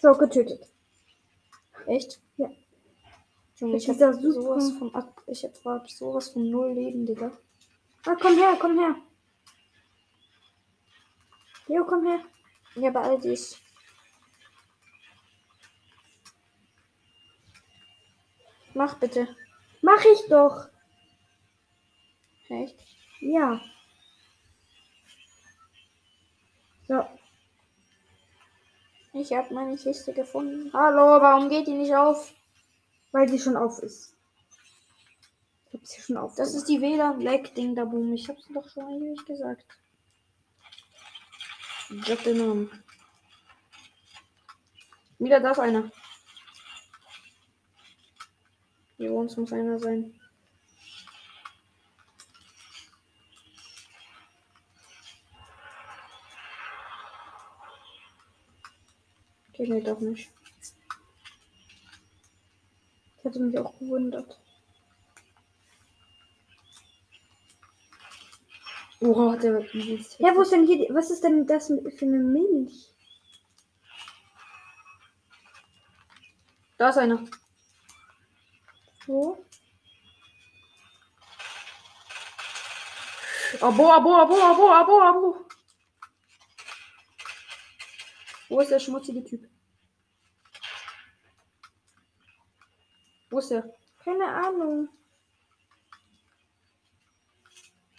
[0.00, 0.68] So, getötet.
[1.86, 2.20] Echt?
[2.36, 2.48] Ja.
[3.56, 7.32] Junge, ich Mit hab sowas von ab, ich hab sowas von null Leben, Digga.
[8.06, 8.94] Ah, komm her, komm her.
[11.66, 12.20] Leo, komm her.
[12.76, 13.20] Ja, bei all
[18.74, 19.28] Mach bitte.
[19.80, 20.68] Mach ich doch.
[22.48, 22.78] Echt?
[23.20, 23.60] Ja.
[26.88, 27.06] So,
[29.14, 30.70] Ich hab meine Kiste gefunden.
[30.72, 32.34] Hallo, warum geht die nicht auf?
[33.12, 34.16] weil sie schon auf ist.
[35.68, 36.34] Ich hab sie schon auf.
[36.34, 38.12] Das ist die WLAN-Leck-Ding da, Boom.
[38.14, 39.66] Ich hab's doch schon ewig gesagt.
[42.06, 42.84] Sag den Namen.
[45.18, 45.90] Wieder darf einer.
[49.02, 50.14] Hier bei uns muss einer sein.
[59.48, 60.30] Okay, nee, doch nicht.
[63.18, 64.38] Ich hatte mich auch gewundert.
[69.00, 69.10] Der
[69.54, 72.94] wird übelst Ja, wo ist denn hier, was ist denn das mit- für eine Milch?
[76.78, 77.24] Da ist einer.
[79.06, 79.44] Wo?
[83.60, 85.46] Abo, abo, abo, abo, abo, abo.
[88.48, 89.48] Wo ist der schmutzige Typ?
[93.30, 93.64] Wo ist der?
[94.04, 94.88] Keine Ahnung.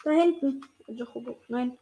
[0.03, 0.61] Da hinten.
[0.87, 1.41] Jacobo.
[1.47, 1.77] Nein.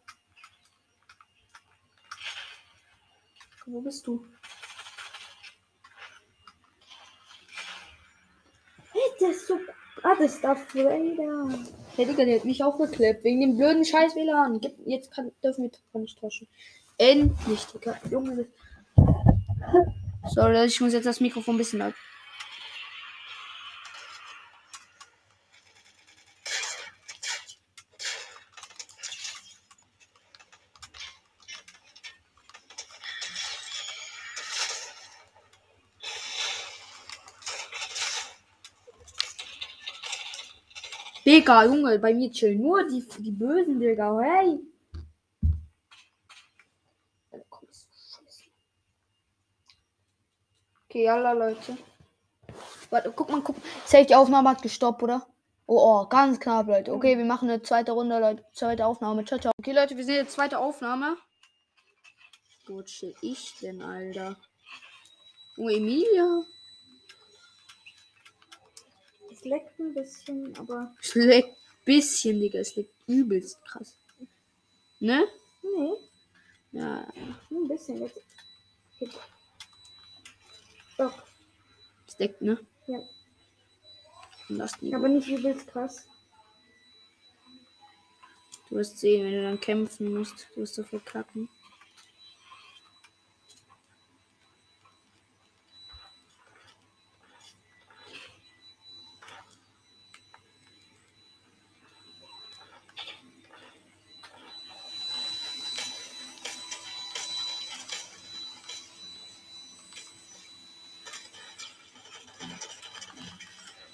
[3.66, 4.26] Wo bist du?
[8.92, 9.60] Hey, der ist so.
[10.04, 11.60] Ah, das ist Darth Vader.
[11.96, 13.24] Hey Digga, der hat mich aufgeklappt.
[13.24, 14.62] Wegen dem blöden Scheiß WLAN.
[14.86, 16.48] Jetzt kann, dürfen wir davon nicht tauschen.
[16.98, 18.00] Endlich, Digga.
[18.10, 18.48] Junge.
[20.30, 21.94] Sorry, ich muss jetzt das Mikrofon ein bisschen ab.
[41.42, 44.20] Digga, Junge, bei mir chillen nur die, die Bösen, Digga.
[44.20, 44.60] Hey.
[50.86, 51.78] Okay, yalla, Leute.
[52.92, 53.56] Warte, guck mal, guck.
[53.86, 55.26] Safe, die Aufnahme hat gestoppt, oder?
[55.66, 56.94] Oh, oh, ganz knapp, Leute.
[56.94, 58.46] Okay, wir machen eine zweite Runde, Leute.
[58.54, 59.26] Zweite Aufnahme.
[59.26, 59.52] Ciao, ciao.
[59.58, 61.18] Okay, Leute, wir sind jetzt zweite Aufnahme.
[62.68, 64.38] Wo chill ich denn, Alter?
[65.58, 66.44] Oh, Emilia.
[69.42, 70.94] Es leckt ein bisschen, aber.
[71.02, 72.60] Es leckt bisschen, Digga.
[72.60, 73.98] Es leckt übelst krass.
[75.00, 75.28] Ne?
[75.64, 75.94] Nee,
[76.74, 77.12] Ja.
[77.50, 78.00] nur ein bisschen.
[78.02, 78.22] Jetzt.
[79.00, 79.18] Jetzt.
[80.98, 81.24] Doch,
[82.08, 82.60] Es leckt, ne?
[82.86, 83.00] Ja.
[84.94, 86.08] Aber nicht übelst krass.
[88.70, 90.48] Du wirst sehen, wenn du dann kämpfen musst.
[90.54, 91.50] Du wirst so verkacken.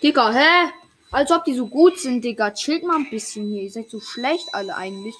[0.07, 0.71] Digga, hä?
[1.11, 2.51] Als ob die so gut sind, Digga.
[2.51, 3.63] Chillt mal ein bisschen hier.
[3.63, 5.15] Ihr seid so schlecht alle eigentlich.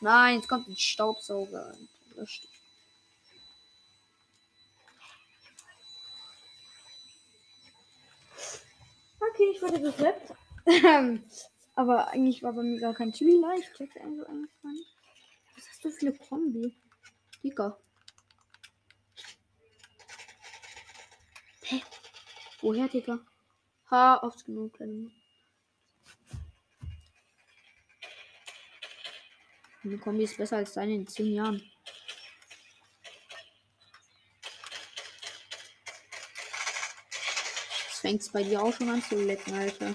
[0.00, 1.76] Nein, jetzt kommt ein Staubsauger.
[9.20, 10.32] Okay, ich wurde geklappt.
[11.74, 14.96] Aber eigentlich war bei mir gar kein Chili Ich check's eigentlich nicht.
[15.54, 16.74] Was hast du für eine Kombi?
[17.44, 17.76] Digga.
[21.64, 21.82] Hä?
[22.62, 23.20] Woher, Digga?
[23.90, 25.10] Ha, oft genug, kleine.
[29.82, 31.72] Eine Kombi ist besser als deine in 10 Jahren.
[37.88, 39.94] Es fängt bei dir auch schon an zu lecken, Alter.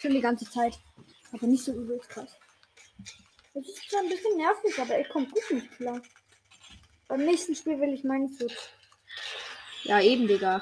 [0.00, 0.78] Schon die ganze Zeit.
[1.32, 2.36] Aber nicht so übelst krass.
[3.52, 6.00] Das ist zwar ein bisschen nervig, aber ich komme gut mit klar.
[7.08, 8.56] Beim nächsten Spiel will ich meinen Switch.
[9.84, 10.60] Ja, eben, Digga.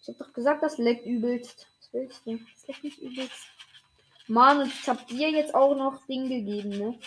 [0.00, 1.66] Ich hab doch gesagt, das leckt übelst.
[1.78, 2.38] Was willst du?
[2.38, 3.48] Das leckt nicht übelst.
[4.26, 6.98] Mann, und ich hab dir jetzt auch noch Ding gegeben, ne?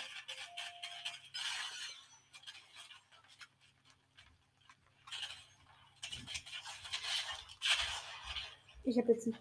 [8.83, 9.39] Ich hab jetzt nicht.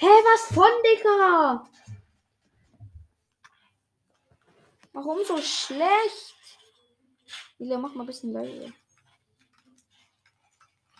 [0.00, 1.68] Hä, was von, Digga?
[4.92, 6.36] Warum so schlecht?
[7.58, 8.72] Ila, mach mal ein bisschen leise.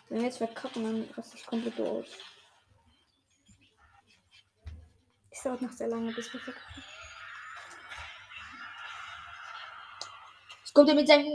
[0.09, 2.07] Wenn wir jetzt verkacken, dann raste ich komplett aus.
[5.29, 6.83] Es dauert noch sehr lange, bis wir verkaufen.
[10.59, 11.25] Jetzt kommt er mit seinem.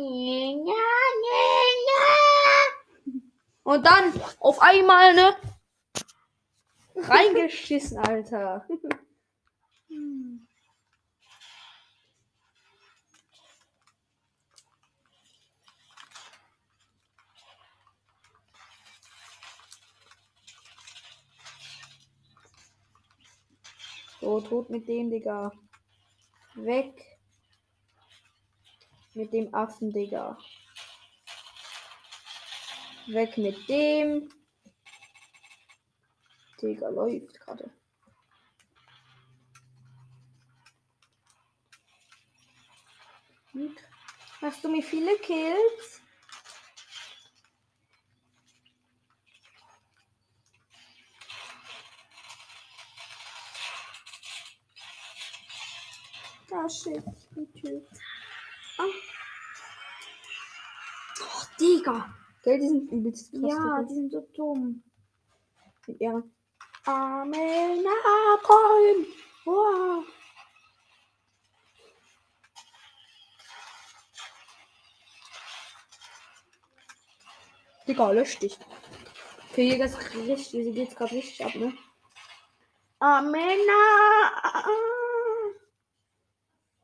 [3.62, 5.53] Und dann auf einmal, ne?
[6.96, 8.66] Reingeschissen, Alter.
[24.20, 25.52] So, tot mit dem, Digga.
[26.54, 26.94] Weg.
[29.12, 30.38] Mit dem Affen, Digga.
[33.07, 34.30] Weg mit dem.
[36.64, 37.70] Digga, läuft gerade.
[44.40, 46.00] Hast du mir viele Kills?
[56.50, 57.05] Ah, shit.
[57.37, 57.85] Natürlich.
[58.79, 58.85] Oh,
[61.61, 62.14] Digga.
[62.42, 63.53] Gell, die sind übelst krass.
[63.53, 64.83] Ja, die sind so dumm.
[65.87, 66.00] Mit
[66.87, 67.87] ihren Armen
[68.35, 69.06] abräumen.
[69.44, 70.04] Wow.
[77.87, 78.58] Digga, lösch dich.
[79.54, 81.76] Hier geht's richtig, hier geht's gerade richtig ab, ne?
[82.98, 83.82] Amena.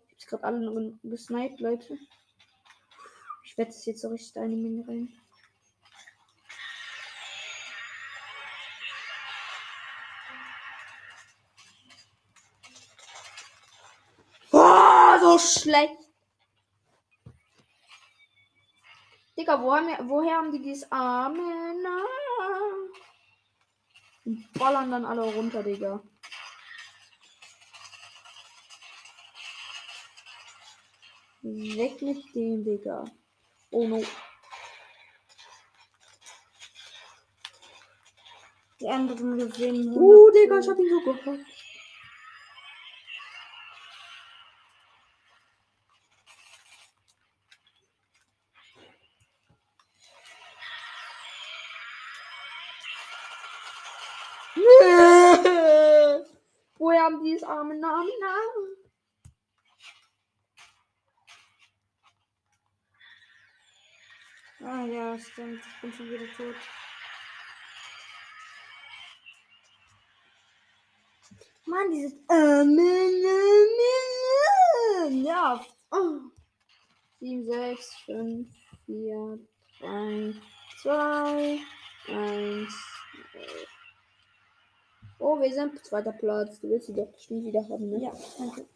[0.09, 1.99] Ich hab's gerade alle noch gesniped, Leute.
[3.45, 5.09] Ich werde es jetzt so richtig die Menge rein.
[15.41, 15.97] Schlecht.
[19.37, 22.05] Digga, wo haben wir, woher haben die dieses Amena?
[24.27, 26.03] Und ballern dann alle runter, Digga.
[31.43, 33.05] Weg mit dem, Digga.
[33.71, 34.03] Oh no.
[38.79, 39.97] Die anderen gewinnen.
[39.97, 41.41] Uh, Digga, ich hab ihn so gehört.
[57.51, 58.09] Arme Namen?
[58.21, 58.77] Namen?
[64.63, 65.61] Ah ja, stimmt.
[65.67, 66.55] Ich bin schon wieder tot.
[71.67, 72.15] Mann, dieses
[75.25, 75.67] Ja.
[75.91, 76.21] Oh.
[77.19, 78.49] 7, 6, 5,
[78.87, 79.39] 4,
[79.81, 80.35] 3,
[80.83, 81.59] 2,
[82.07, 82.75] 1.
[85.21, 86.61] Oh, wir sind zweiter Platz.
[86.61, 88.05] Du willst sie doch bestimmt wieder haben, ne?
[88.05, 88.67] Ja, danke.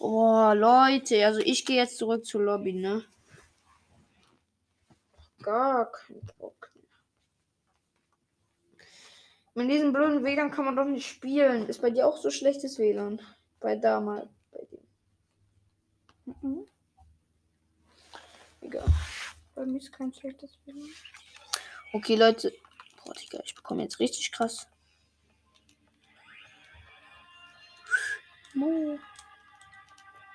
[0.00, 3.04] Oh, Leute, also ich gehe jetzt zurück zur Lobby, ne?
[5.42, 6.84] Gar kein Bock mehr.
[9.54, 11.68] Mit diesem blöden WLAN kann man doch nicht spielen.
[11.68, 13.20] Ist bei dir auch so schlechtes WLAN?
[13.60, 14.80] Bei damals, bei dem.
[16.24, 16.66] Mhm.
[18.62, 18.86] Egal.
[19.54, 20.88] Bei mir ist kein schlechtes WLAN.
[21.92, 22.54] Okay, Leute.
[23.04, 24.66] Boah, Digga, ich bekomme jetzt richtig krass.
[28.54, 28.98] Mo.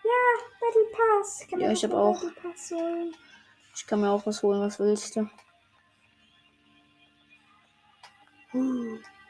[0.03, 0.21] Ja,
[0.59, 1.47] Battle Pass.
[1.49, 2.23] Kann Ja, ich doch hab mal auch.
[3.75, 5.29] Ich kann mir auch was holen, was willst du?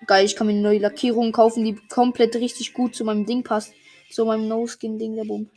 [0.08, 3.44] Geil, ich kann mir eine neue Lackierung kaufen, die komplett richtig gut zu meinem Ding
[3.44, 3.74] passt.
[4.10, 5.50] Zu meinem No-Skin-Ding der Boom.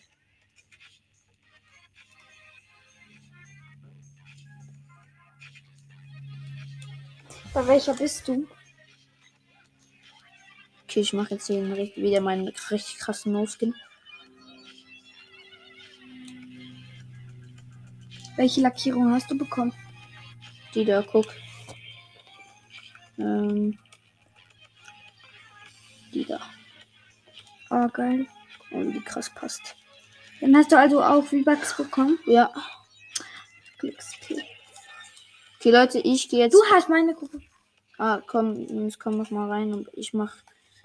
[7.55, 8.47] Bei welcher bist du?
[10.93, 11.67] Okay, ich mache jetzt hier
[11.97, 13.75] wieder meinen richtig krassen No-Skin.
[18.37, 19.73] Welche Lackierung hast du bekommen?
[20.75, 21.25] Die da, guck.
[23.17, 23.79] Ähm.
[26.13, 26.43] Die da.
[27.71, 28.27] Oh, geil.
[28.69, 29.75] Wie die krass passt.
[30.43, 32.19] Dann hast du also auch V-Bucks bekommen.
[32.27, 32.53] Ja.
[33.79, 34.43] Glückspiel.
[35.59, 36.53] Okay, Leute, ich gehe jetzt.
[36.53, 37.41] Du hast meine Gruppe.
[37.97, 40.37] Ah, komm, jetzt komm noch mal rein und ich mach.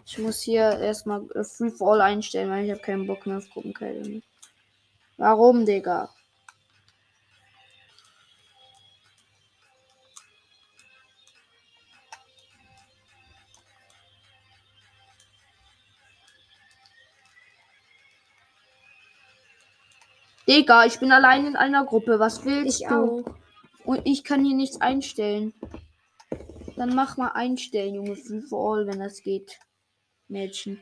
[0.10, 3.39] Ich muss hier erstmal äh, Free for All einstellen, weil ich habe keinen Bock mehr
[3.39, 4.22] auf Gruppenkälte.
[5.18, 6.10] Warum, Digga?
[20.47, 22.18] Digga, ich bin allein in einer Gruppe.
[22.20, 22.95] Was willst Ich du?
[22.95, 23.36] auch.
[23.84, 25.53] Und ich kann hier nichts einstellen.
[26.78, 28.16] Dann mach mal einstellen, Junge.
[28.16, 29.60] Free for all, wenn das geht.
[30.28, 30.82] Mädchen.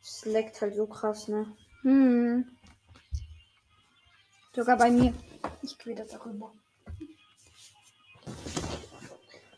[0.00, 1.56] Es leckt halt so krass, ne?
[1.82, 2.56] Hm.
[4.54, 5.14] Sogar bei mir.
[5.62, 6.52] Ich gehe das darüber.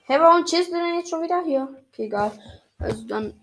[0.06, 1.68] Hey, warum chillst du denn jetzt schon wieder hier?
[1.88, 2.32] Okay, egal.
[2.78, 3.40] Also dann.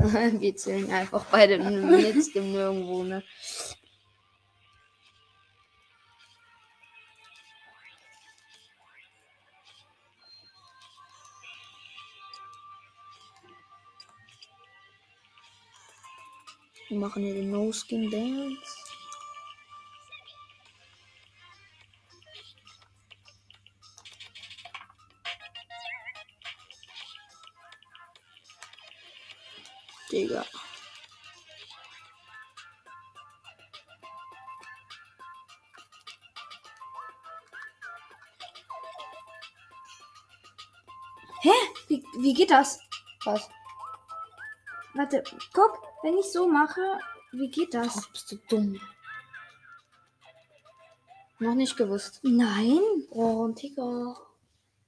[0.40, 3.22] Wir chillen einfach beide jetzt im Nirgendwo, ne?
[16.88, 18.10] Wir machen hier den No-Skin
[30.10, 30.44] Digga.
[41.90, 42.78] Wie, wie geht das?
[43.24, 43.50] Was?
[44.94, 47.00] Warte, guck, wenn ich so mache,
[47.32, 47.98] wie geht das?
[47.98, 48.80] Ach, bist du dumm.
[51.40, 52.20] Noch nicht gewusst.
[52.22, 52.78] Nein.
[53.10, 54.16] Oh, Digga.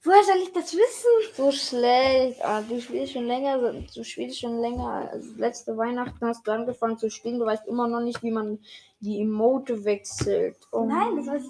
[0.04, 1.34] Woher soll ich das wissen?
[1.36, 2.44] So schlecht.
[2.44, 3.58] Ah, du spielst schon länger.
[3.94, 5.08] Du spielst schon länger.
[5.12, 7.38] Also letzte Weihnachten hast du angefangen zu spielen.
[7.38, 8.58] Du weißt immer noch nicht, wie man
[9.00, 10.56] die Emote wechselt.
[10.72, 10.84] Oh.
[10.86, 11.42] Nein, das weiß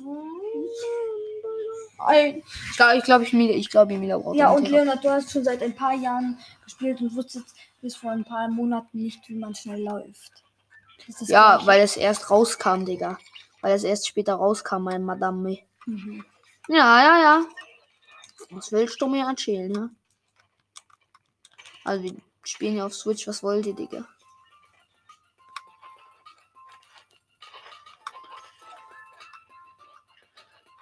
[2.05, 4.69] Ein- Ich glaube, ich, glaub, ich, ich glaube, Mila braucht Ja, und.
[4.69, 8.49] Leonard, du hast schon seit ein paar Jahren gespielt und wusstest bis vor ein paar
[8.49, 10.45] Monaten nicht, wie man schnell läuft.
[11.27, 13.19] Ja, weil es erst rauskam, Digga.
[13.61, 15.59] Weil es erst später rauskam, mein Madame.
[15.87, 16.25] Mhm.
[16.69, 17.45] Ja, ja, ja.
[18.53, 19.91] Was willst du mir erzählen, ne?
[21.85, 23.27] Also, wir spielen ja auf Switch.
[23.27, 24.07] Was wollt ihr, Digga?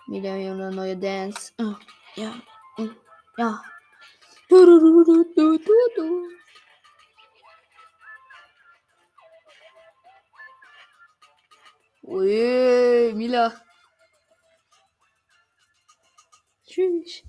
[0.08, 1.52] Wieder eine neue Dance.
[1.58, 1.78] Ah.
[2.16, 2.34] Ja.
[2.76, 2.96] Und,
[3.36, 3.62] ja.
[4.48, 4.66] Du,
[13.14, 13.52] Mila.
[16.66, 17.22] Tschüss.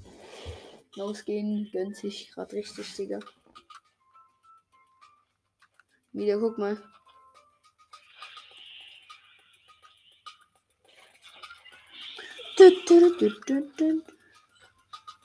[0.96, 3.20] Losgehen, gönnt sich gerade richtig, Digga.
[6.12, 6.78] Mila, guck mal.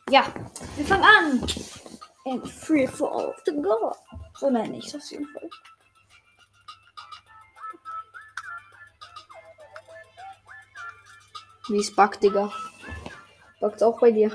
[0.09, 0.33] Ja,
[0.77, 1.47] wir fangen an.
[2.25, 3.97] In Free for of the God.
[4.39, 5.51] So nenne ich es auf jeden Fall.
[11.69, 12.53] Wie ist Bug, Digga?
[13.61, 14.31] Bugt's auch bei dir?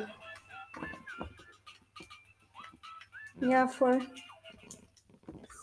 [3.42, 4.00] Ja, voll.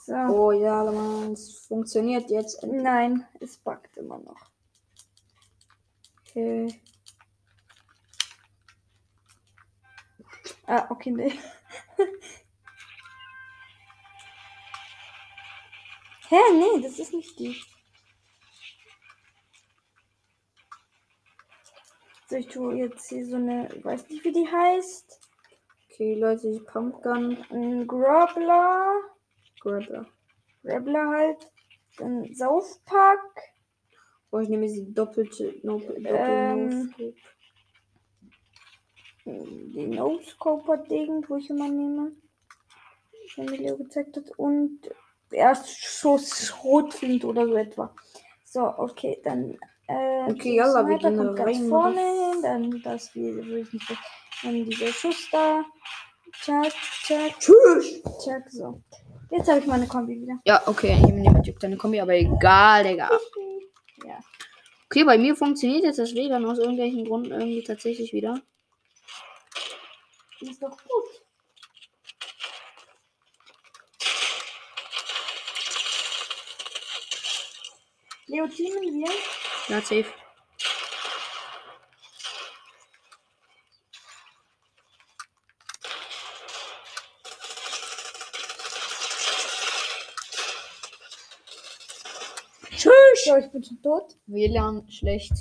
[0.04, 0.14] So.
[0.14, 2.62] Oh ja, Mann, es funktioniert jetzt.
[2.64, 4.50] Nein, es buggt immer noch.
[6.20, 6.80] Okay.
[10.66, 11.32] Ah, okay, nee.
[16.28, 17.56] Hä, nee, das ist nicht die.
[22.28, 25.27] So, ich tue jetzt hier so eine, ich weiß nicht, wie die heißt.
[25.98, 27.44] Okay, Leute, die Pumpgun.
[27.50, 29.00] Ein Grobler.
[29.60, 30.06] Grappler.
[30.62, 31.50] Rebler halt.
[31.96, 33.18] Dann Saufpack.
[34.30, 35.54] Oh, ich nehme sie doppelte.
[35.64, 36.94] Doppel, doppel Ähm.
[36.94, 37.14] No-Scope.
[39.26, 42.12] Die No-Scoper-Ding, wo ich immer nehme.
[43.34, 44.30] Wenn mir Leo gezeigt hat.
[44.36, 44.78] Und
[45.32, 47.92] Erstschuss Schrotflint oder so etwa.
[48.44, 49.58] So, okay, dann.
[49.88, 52.42] Äh, Okay, die yalla, wir gehen rein, vorne hin.
[52.42, 53.98] Dann das, würde ich nicht.
[54.42, 55.64] Dann dieser Schuss da.
[56.40, 56.72] Zack,
[57.04, 58.02] zack, Tschüss!
[58.24, 58.82] zack, so.
[59.30, 60.38] Jetzt habe ich meine Kombi wieder.
[60.44, 63.10] Ja, okay, ich nehme juckt deine Kombi, aber egal, Digga.
[64.06, 64.18] Ja.
[64.86, 68.40] Okay, bei mir funktioniert jetzt das WLAN aus irgendwelchen Gründen irgendwie tatsächlich wieder.
[70.40, 71.04] Ist doch gut.
[78.28, 79.10] Leo, teamen wir?
[79.68, 80.04] Ja, safe.
[92.70, 92.84] Tschüss!
[92.84, 92.90] So,
[93.36, 94.16] ich bin schon tot.
[94.26, 95.32] WLAN schlecht.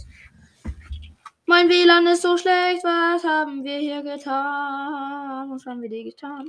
[1.45, 2.83] Mein WLAN ist so schlecht.
[2.83, 5.49] Was haben wir hier getan?
[5.49, 6.45] Was haben wir dir getan?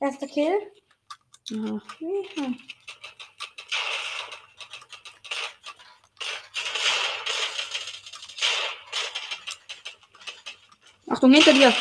[0.00, 0.54] Erster Kill.
[1.52, 1.82] Aha.
[2.00, 2.58] Mhm.
[11.08, 11.72] Achtung, hinter dir!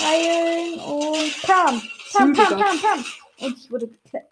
[0.00, 1.80] Heilen und Pam.
[2.12, 2.56] Pam, Pam, Zügiger.
[2.56, 3.04] Pam, Pam.
[3.38, 4.26] Und ich wurde geklemmt.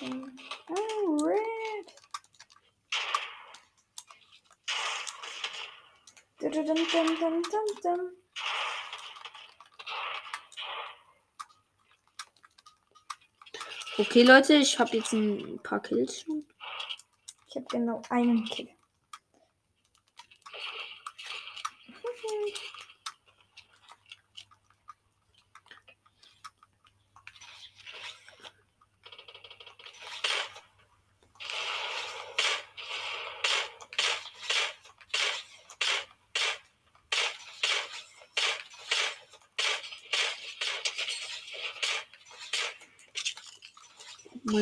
[0.00, 0.36] Den-
[0.68, 1.92] Oh, red.
[6.40, 6.86] Dum, dum, dum,
[7.20, 8.10] dum, dum, dum.
[13.98, 16.46] Okay, Leute, ich habe jetzt ein paar Kills schon.
[17.48, 18.70] Ich habe genau einen Kill.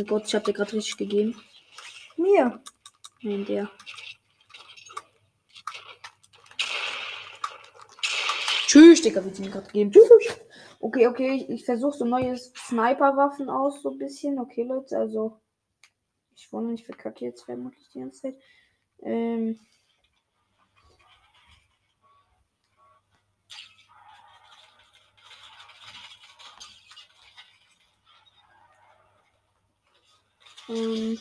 [0.00, 1.36] Mein Gott, ich habe dir gerade richtig gegeben.
[2.16, 2.62] Mir.
[3.22, 3.70] Nein, der.
[8.66, 9.92] Tschüss, Digga, wie sie mir gerade gegeben.
[9.92, 10.40] Tschüss.
[10.80, 14.38] Okay, okay, ich, ich versuche so neue Sniper-Waffen aus, so ein bisschen.
[14.38, 15.40] Okay, Leute, also.
[16.34, 18.36] Ich wundere, ich verkacke jetzt vermutlich die ganze Zeit.
[19.02, 19.60] Ähm.
[30.70, 31.20] Ähm.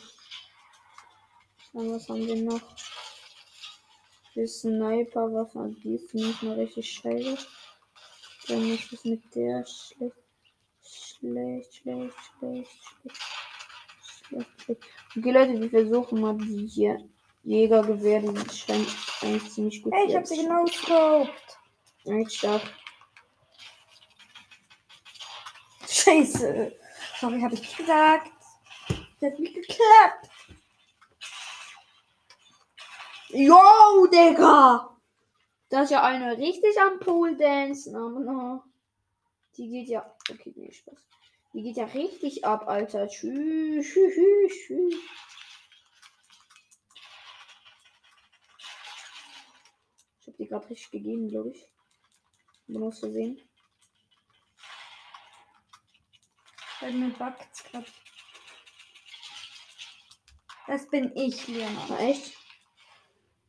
[1.72, 2.60] Dann was haben wir noch?
[4.34, 7.36] Die Sniper-Waffe, die finde ich mal richtig scheiße.
[8.48, 10.16] Dann ist es mit der schlecht.
[10.82, 12.70] Schlecht, schlecht, schlecht,
[14.28, 14.86] schlecht.
[15.16, 16.98] Okay, Leute, wir versuchen mal die hier
[17.42, 18.88] Jägergewehr, die scheint
[19.22, 21.58] eigentlich ziemlich gut Hey, ich hab sie genau gescoped.
[22.04, 22.62] Echt stark.
[25.88, 26.72] Scheiße.
[27.18, 28.39] Sorry, hab ich gesagt.
[29.20, 30.30] Das hat nicht geklappt.
[33.28, 34.96] Yo, Digga!
[35.68, 38.64] Das ist ja eine richtig am Pool dancen, aber no.
[39.56, 40.16] Die geht ja.
[40.28, 40.98] Okay, nee, Spaß.
[41.52, 43.06] Die geht ja richtig ab, Alter.
[43.08, 44.94] Tschüss, tschüss, tschüss.
[50.20, 51.70] Ich hab die gerade richtig gegeben, glaube ich.
[52.66, 53.40] Nur aus Versehen.
[56.80, 57.84] Bei mir backt's grad.
[60.70, 61.88] Das bin ich, Leonard.
[61.88, 62.32] Na, echt?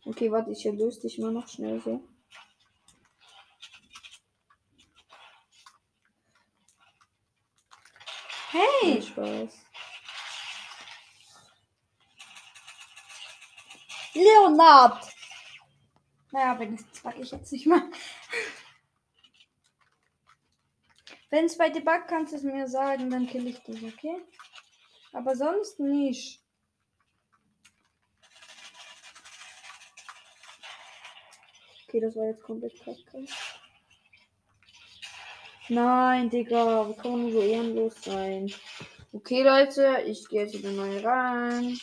[0.06, 2.04] Okay, warte, ich löse dich mal noch schnell so.
[8.50, 8.96] Hey!
[8.96, 9.54] Nee, Spaß.
[14.16, 15.08] Leonard!
[16.32, 17.88] Naja, wenigstens back ich jetzt nicht mehr.
[21.30, 24.26] Wenn es bei dir backt, kannst du es mir sagen, dann kill ich dich, okay?
[25.14, 26.41] Aber sonst nicht.
[31.92, 33.26] Okay, das war jetzt komplett kacke.
[35.68, 38.50] Nein, Digga, wie kann man so ehrenlos sein?
[39.12, 41.78] Okay, Leute, ich gehe jetzt wieder neu rein.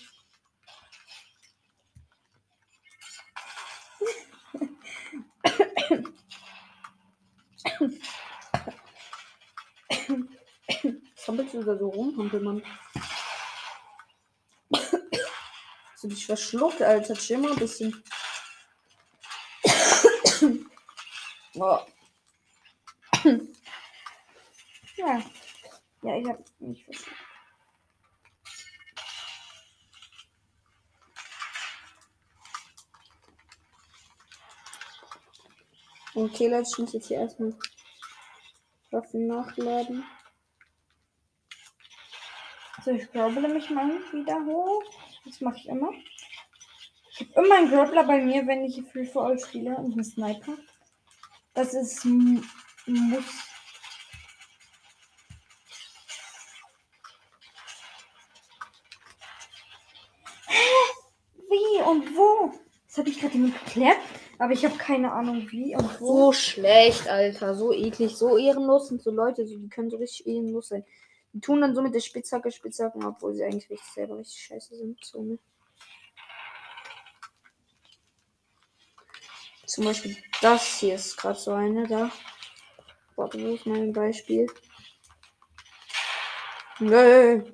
[11.16, 12.62] Zappelst du da so rum, Hampelmann?
[14.72, 17.14] Hast du dich verschluckt, Alter?
[17.36, 18.02] Mal ein bisschen.
[21.60, 21.80] Oh.
[24.96, 25.22] Ja.
[26.02, 27.18] Ja, ich hab mich verstanden.
[36.16, 37.54] Okay, Leute, ich muss jetzt hier erstmal
[38.90, 40.04] Waffen nachladen.
[42.84, 44.82] So, ich grabbele mich mal wieder hoch.
[45.24, 45.92] Das mache ich immer.
[47.10, 50.02] Ich habe immer einen Grappler bei mir, wenn ich Free for All spiele und einen
[50.04, 50.56] Sniper.
[51.58, 53.24] Das ist muss.
[61.48, 62.52] Wie und wo?
[62.86, 63.96] Das habe ich gerade nicht geklärt,
[64.38, 66.26] aber ich habe keine Ahnung wie und wo.
[66.26, 67.56] So schlecht, Alter.
[67.56, 70.84] So eklig, so ehrenlos sind so Leute, die können so richtig ehrenlos sein.
[71.32, 75.04] Die tun dann so mit der Spitzhacke Spitzhacken, obwohl sie eigentlich selber richtig scheiße sind.
[75.04, 75.38] So, ne?
[79.68, 82.10] Zum Beispiel das hier ist gerade so eine da.
[83.16, 84.46] Warte, wo ist mein Beispiel?
[86.78, 87.44] Nö.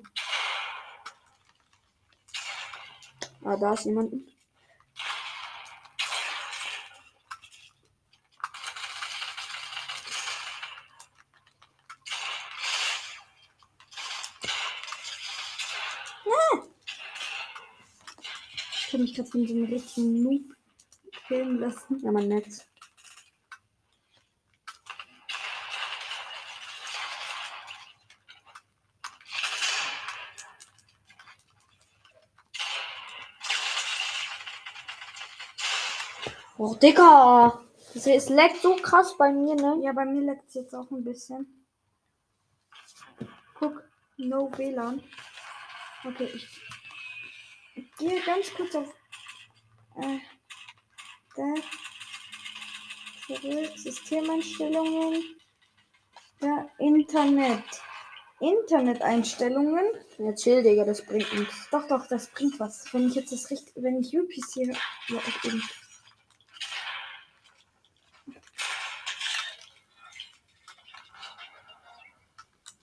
[3.43, 4.13] Ah, da ist jemand.
[18.71, 20.55] Ich habe mich gerade von so einem richtigen Noob
[21.27, 21.99] filmen lassen.
[22.03, 22.65] Ja, man nett.
[36.57, 37.61] Oh, Digga!
[37.93, 39.79] Das es leckt so krass bei mir, ne?
[39.83, 41.65] Ja, bei mir leckt es jetzt auch ein bisschen.
[43.55, 43.83] Guck,
[44.17, 45.03] no WLAN.
[46.05, 46.29] Okay,
[47.75, 48.93] ich gehe ganz kurz auf
[49.97, 50.19] äh,
[51.35, 51.53] da,
[53.27, 55.23] zurück, Systemeinstellungen,
[56.39, 57.63] da, Internet.
[58.39, 59.85] Interneteinstellungen.
[60.17, 61.69] Ja, chill, Digga, das bringt nichts.
[61.71, 62.85] Doch, doch, das bringt was.
[62.93, 65.63] Wenn ich jetzt das richtig, wenn ich UPC hier, ja, ich eben.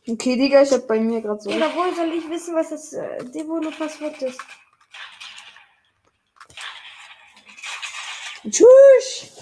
[0.09, 1.51] Okay, Digga, ich hab bei mir gerade so.
[1.51, 4.41] Oder wohl soll ich wissen, was das äh, Devolo-Passwort ist?
[8.53, 9.33] Tschüss!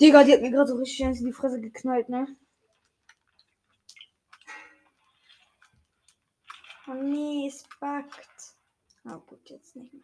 [0.00, 2.28] Digga, die hat mir gerade so richtig eins in die Fresse geknallt, ne?
[6.86, 8.54] Oh nee, es backt.
[9.04, 10.02] Ah, gut, jetzt nicht mehr.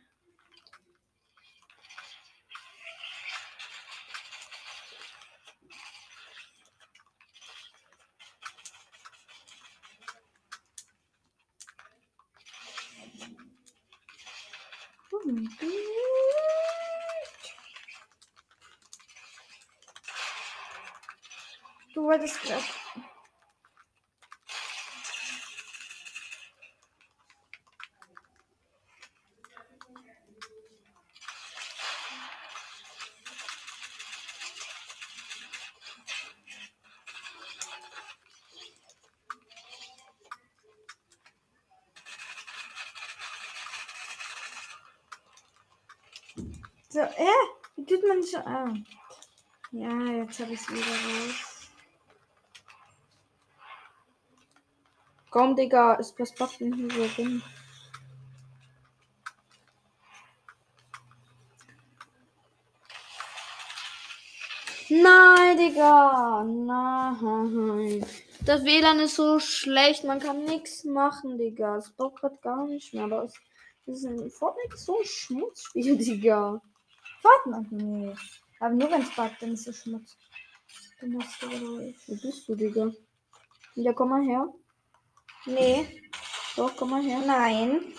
[15.13, 16.40] Oh mein Gott.
[22.11, 22.33] Wobei das.
[46.89, 47.07] So, hä?
[47.07, 47.33] Äh,
[47.77, 48.39] wie tut man so?
[48.39, 48.75] Ah.
[49.71, 51.50] Ja, jetzt habe ich es wieder raus.
[55.31, 57.43] Komm, Digga, ist packt denn hier so rum?
[64.89, 66.43] Nein, Digga.
[66.43, 68.05] Nein.
[68.45, 70.03] Das WLAN ist so schlecht.
[70.03, 71.77] Man kann nichts machen, Digga.
[71.77, 73.05] Es braucht gerade gar nicht mehr.
[73.05, 73.35] Aber es
[73.87, 76.61] ist ein Fortnite so ein Schmutzspiel, Digga.
[77.23, 78.43] Fortnite nicht.
[78.59, 80.19] Aber nur wenn es backt, dann ist es Schmutz.
[81.01, 81.95] Du.
[82.09, 82.91] Wo bist du, Digga?
[83.77, 84.53] Ja, komm mal her.
[85.47, 86.03] Nee,
[86.57, 87.21] Doch, komm mal her.
[87.27, 87.95] nein.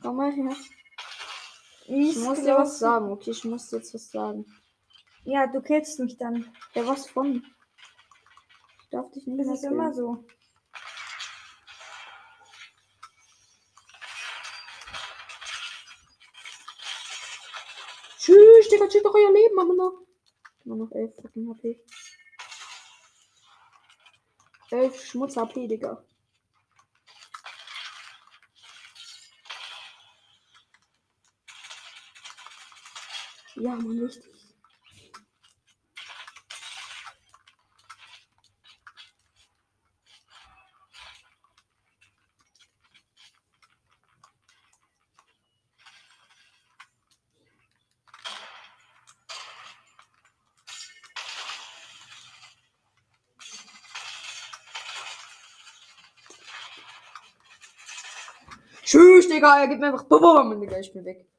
[0.00, 0.54] Komm mal her.
[1.86, 3.10] Ich muss dir was sagen.
[3.10, 4.46] Okay, ich muss dir jetzt was sagen.
[5.24, 6.54] Ja, du killst mich dann.
[6.74, 7.44] Ja, was von?
[8.82, 10.24] Ich darf dich nicht Das ist immer so.
[18.18, 20.00] Tschüss, Digga, tschüss doch euer Leben, noch.
[20.64, 21.80] Nur noch 11 fucking HP.
[24.70, 26.02] 11 Schmutz HP, Digga.
[33.64, 34.22] Ja, Mann, richtig.
[58.84, 61.33] Tschüss, Digga, er gibt mir einfach Bum, Digga, ich bin weg.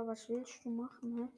[0.00, 1.28] Bruder, was willst du machen, hä?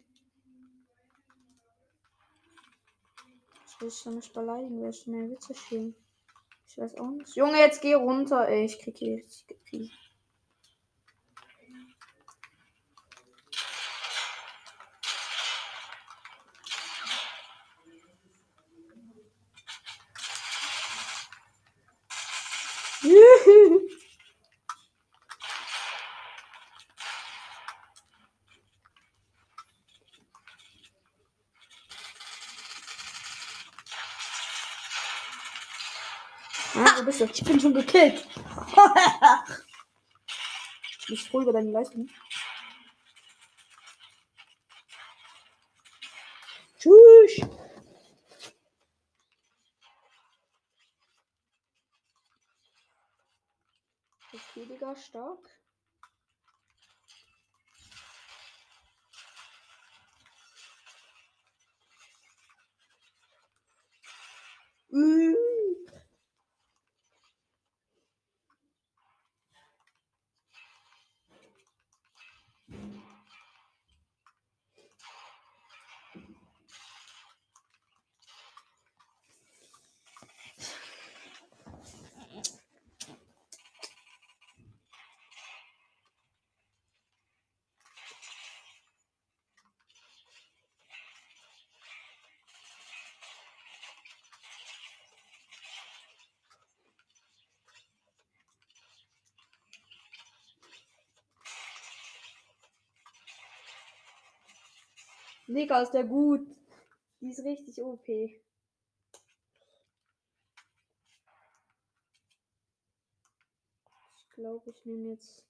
[3.65, 4.81] Was willst du mich beleidigen?
[4.81, 5.97] Willst du mir Witze spielen?
[6.69, 7.35] Ich weiß auch nicht.
[7.35, 8.67] Junge, jetzt geh runter, ey.
[8.67, 9.93] Ich krieg hier richtig Krise.
[37.19, 37.43] Bist du?
[37.43, 38.27] Ich bin schon gekillt.
[41.05, 42.09] Ich bin froh über deine Leistung.
[46.79, 47.41] Tschüss.
[54.33, 55.41] Okay, Digga, stark.
[64.93, 65.22] Mm.
[105.55, 106.49] Digga, ist der gut.
[107.21, 108.09] Die ist richtig OP.
[108.09, 108.41] Ich
[114.31, 115.45] glaube, ich nehme jetzt.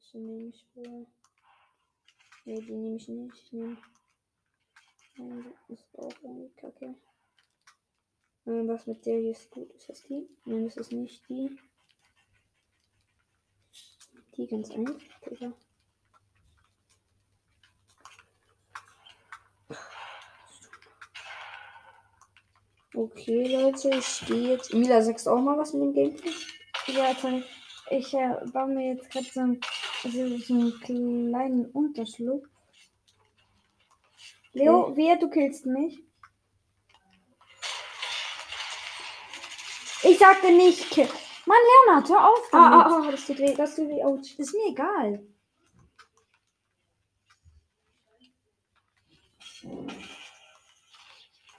[0.00, 1.06] Ich nehme ich wohl.
[2.46, 3.36] Ne, die nehme ich nicht.
[3.36, 3.76] Ich nehme.
[5.16, 6.94] Nein, die ist auch irgendwie kacke.
[8.46, 9.70] Was mit der hier ist gut?
[9.72, 10.28] Ist das die?
[10.44, 11.56] Nein, das ist nicht die.
[14.36, 14.98] Die ganz einfach,
[22.94, 24.72] Okay, Leute, ich gehe jetzt.
[24.72, 26.30] Mila, sagst du auch mal was mit dem Gameplay?
[26.88, 27.42] Ja, also
[27.90, 29.60] ich äh, baue mir jetzt gerade so, einen-
[30.04, 32.46] so, so einen kleinen Unterschlupf.
[34.52, 36.00] Leo, wer du killst mich?
[40.04, 41.08] Ich sagte nicht kill.
[41.46, 42.72] Mann, Leonard, hör auf damit.
[42.72, 44.04] Ah, ah, ah, das tut weh, das tut weh.
[44.04, 44.38] Autsch.
[44.38, 45.26] Ist mir egal.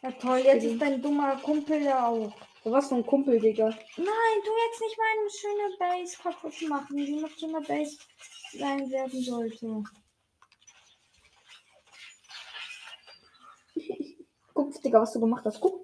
[0.05, 2.31] Ja toll, jetzt ist dein dummer Kumpel ja auch.
[2.63, 3.69] Was für ein Kumpel, Digga.
[3.69, 7.97] Nein, du jetzt nicht meine schöne Base kaputt machen, die noch schöner Base
[8.53, 9.83] sein werden sollte.
[14.53, 15.59] Guck, Digga, was du gemacht hast.
[15.59, 15.83] Guck.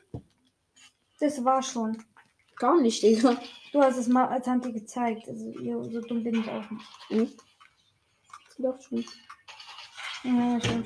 [1.20, 2.06] Das war schon.
[2.58, 3.42] Gar nicht, Digga.
[3.72, 5.28] Du hast es mal als Tante gezeigt.
[5.30, 5.52] Also
[5.90, 6.86] so dumm bin ich auch nicht.
[7.08, 7.34] Hm?
[8.60, 9.04] Doch schon.
[10.24, 10.84] Ja, schon.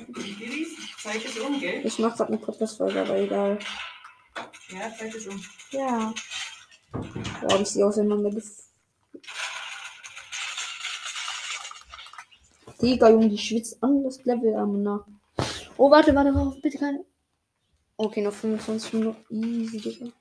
[1.46, 1.84] Um, gell?
[1.84, 3.58] Ich mach grad eine Podcast-Folge, aber egal.
[4.70, 5.42] Ja, zeig es um.
[5.70, 6.12] Ja.
[6.92, 8.50] Boah, hab ich sie auseinander gef...
[12.80, 15.06] Digga, Junge, die schwitzt an das Level am nach.
[15.76, 17.04] Oh, warte, warte, warte, bitte keine.
[17.96, 19.42] Okay, noch 25 Minuten.
[19.62, 20.12] Easy, Digga.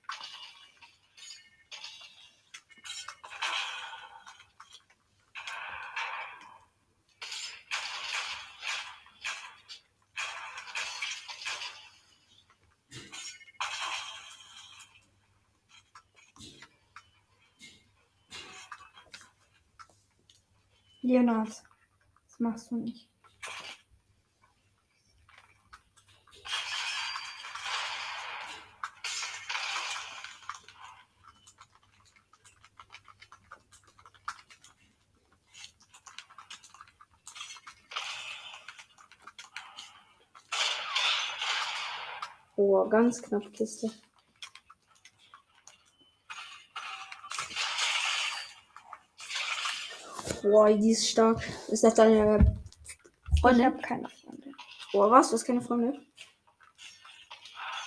[21.16, 21.48] Leonard.
[21.48, 23.10] Das machst du nicht.
[42.58, 43.90] Oh, ganz knapp Kiste.
[50.46, 51.42] Boah, die ist stark.
[51.70, 52.56] Ist das deine
[53.34, 53.66] Ich Freundin?
[53.66, 54.52] habe keine Freunde.
[54.92, 55.30] Boah, was?
[55.30, 56.00] Du hast keine Freunde?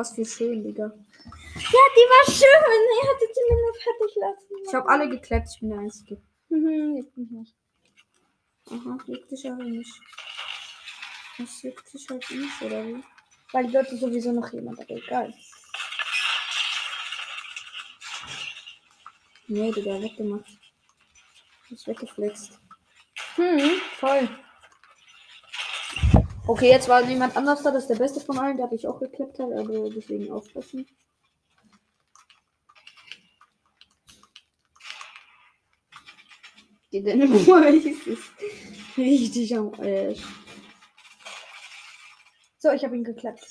[0.00, 0.84] Was für schön, Digga.
[0.84, 2.48] Ja, die war schön.
[2.96, 4.54] Ihr hattet sie mir nur fertig lassen.
[4.66, 6.22] Ich habe alle gekleppt, ich bin der Einzige.
[6.48, 7.59] Mhm, juckt mich nicht.
[8.80, 9.92] Aha, juckt dich aber nicht.
[11.36, 13.02] Das juckt dich halt nicht, oder wie?
[13.52, 15.34] Weil dort ist sowieso noch jemand, aber egal.
[19.48, 20.58] Nee, Digga, weggemacht.
[21.70, 22.58] Ist weggeflext.
[23.34, 24.28] Hm, voll.
[26.46, 28.86] Okay, jetzt war jemand anders da, das ist der beste von allen, der habe ich
[28.86, 30.86] auch geklappt hat, also deswegen aufpassen.
[36.92, 37.48] Die denn ist
[38.96, 40.22] richtig am Arsch.
[42.58, 43.46] So, ich habe ihn geklappt.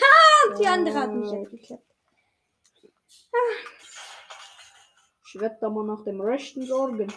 [0.00, 0.54] Ha!
[0.58, 1.34] Die andere hat mich Oh.
[1.42, 1.84] jetzt geklappt.
[5.26, 7.12] Ich werde da mal nach dem rechten sorgen.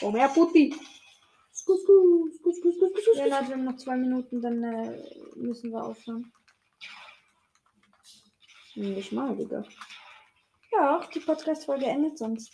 [0.00, 0.74] Komm her, Putti.
[1.52, 3.16] Skus, skus, skus, skus, skus, skus.
[3.18, 5.02] Ja, Leute, wir haben noch zwei Minuten, dann äh,
[5.36, 6.32] müssen wir aufhören.
[8.74, 9.64] Nicht mal, Digga.
[10.72, 12.52] Ja, auch die Podcast-Folge endet sonst.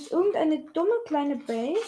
[0.00, 1.78] Jetzt irgendeine dumme kleine Base.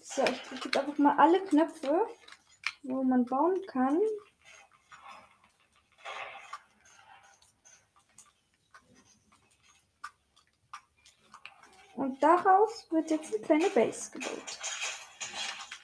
[0.00, 2.06] So, ich drücke jetzt einfach mal alle Knöpfe,
[2.82, 4.00] wo man bauen kann.
[12.20, 14.58] Daraus wird jetzt eine kleine Base gebaut.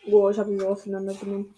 [0.06, 1.54] Boah, ich habe ihn auseinandergenommen.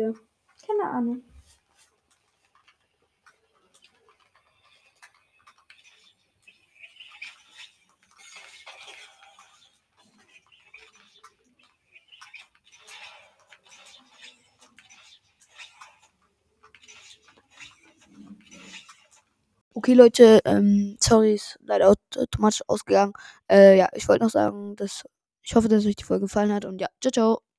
[0.00, 0.14] Geschichte.
[0.66, 1.22] Keine Ahnung.
[19.72, 21.88] Okay, Leute, ähm, sorry, ist leider
[22.18, 23.12] automatisch ausgegangen.
[23.48, 25.04] Äh, ja, ich wollte noch sagen, dass
[25.42, 27.49] ich hoffe, dass euch die Folge gefallen hat und ja, ciao, ciao.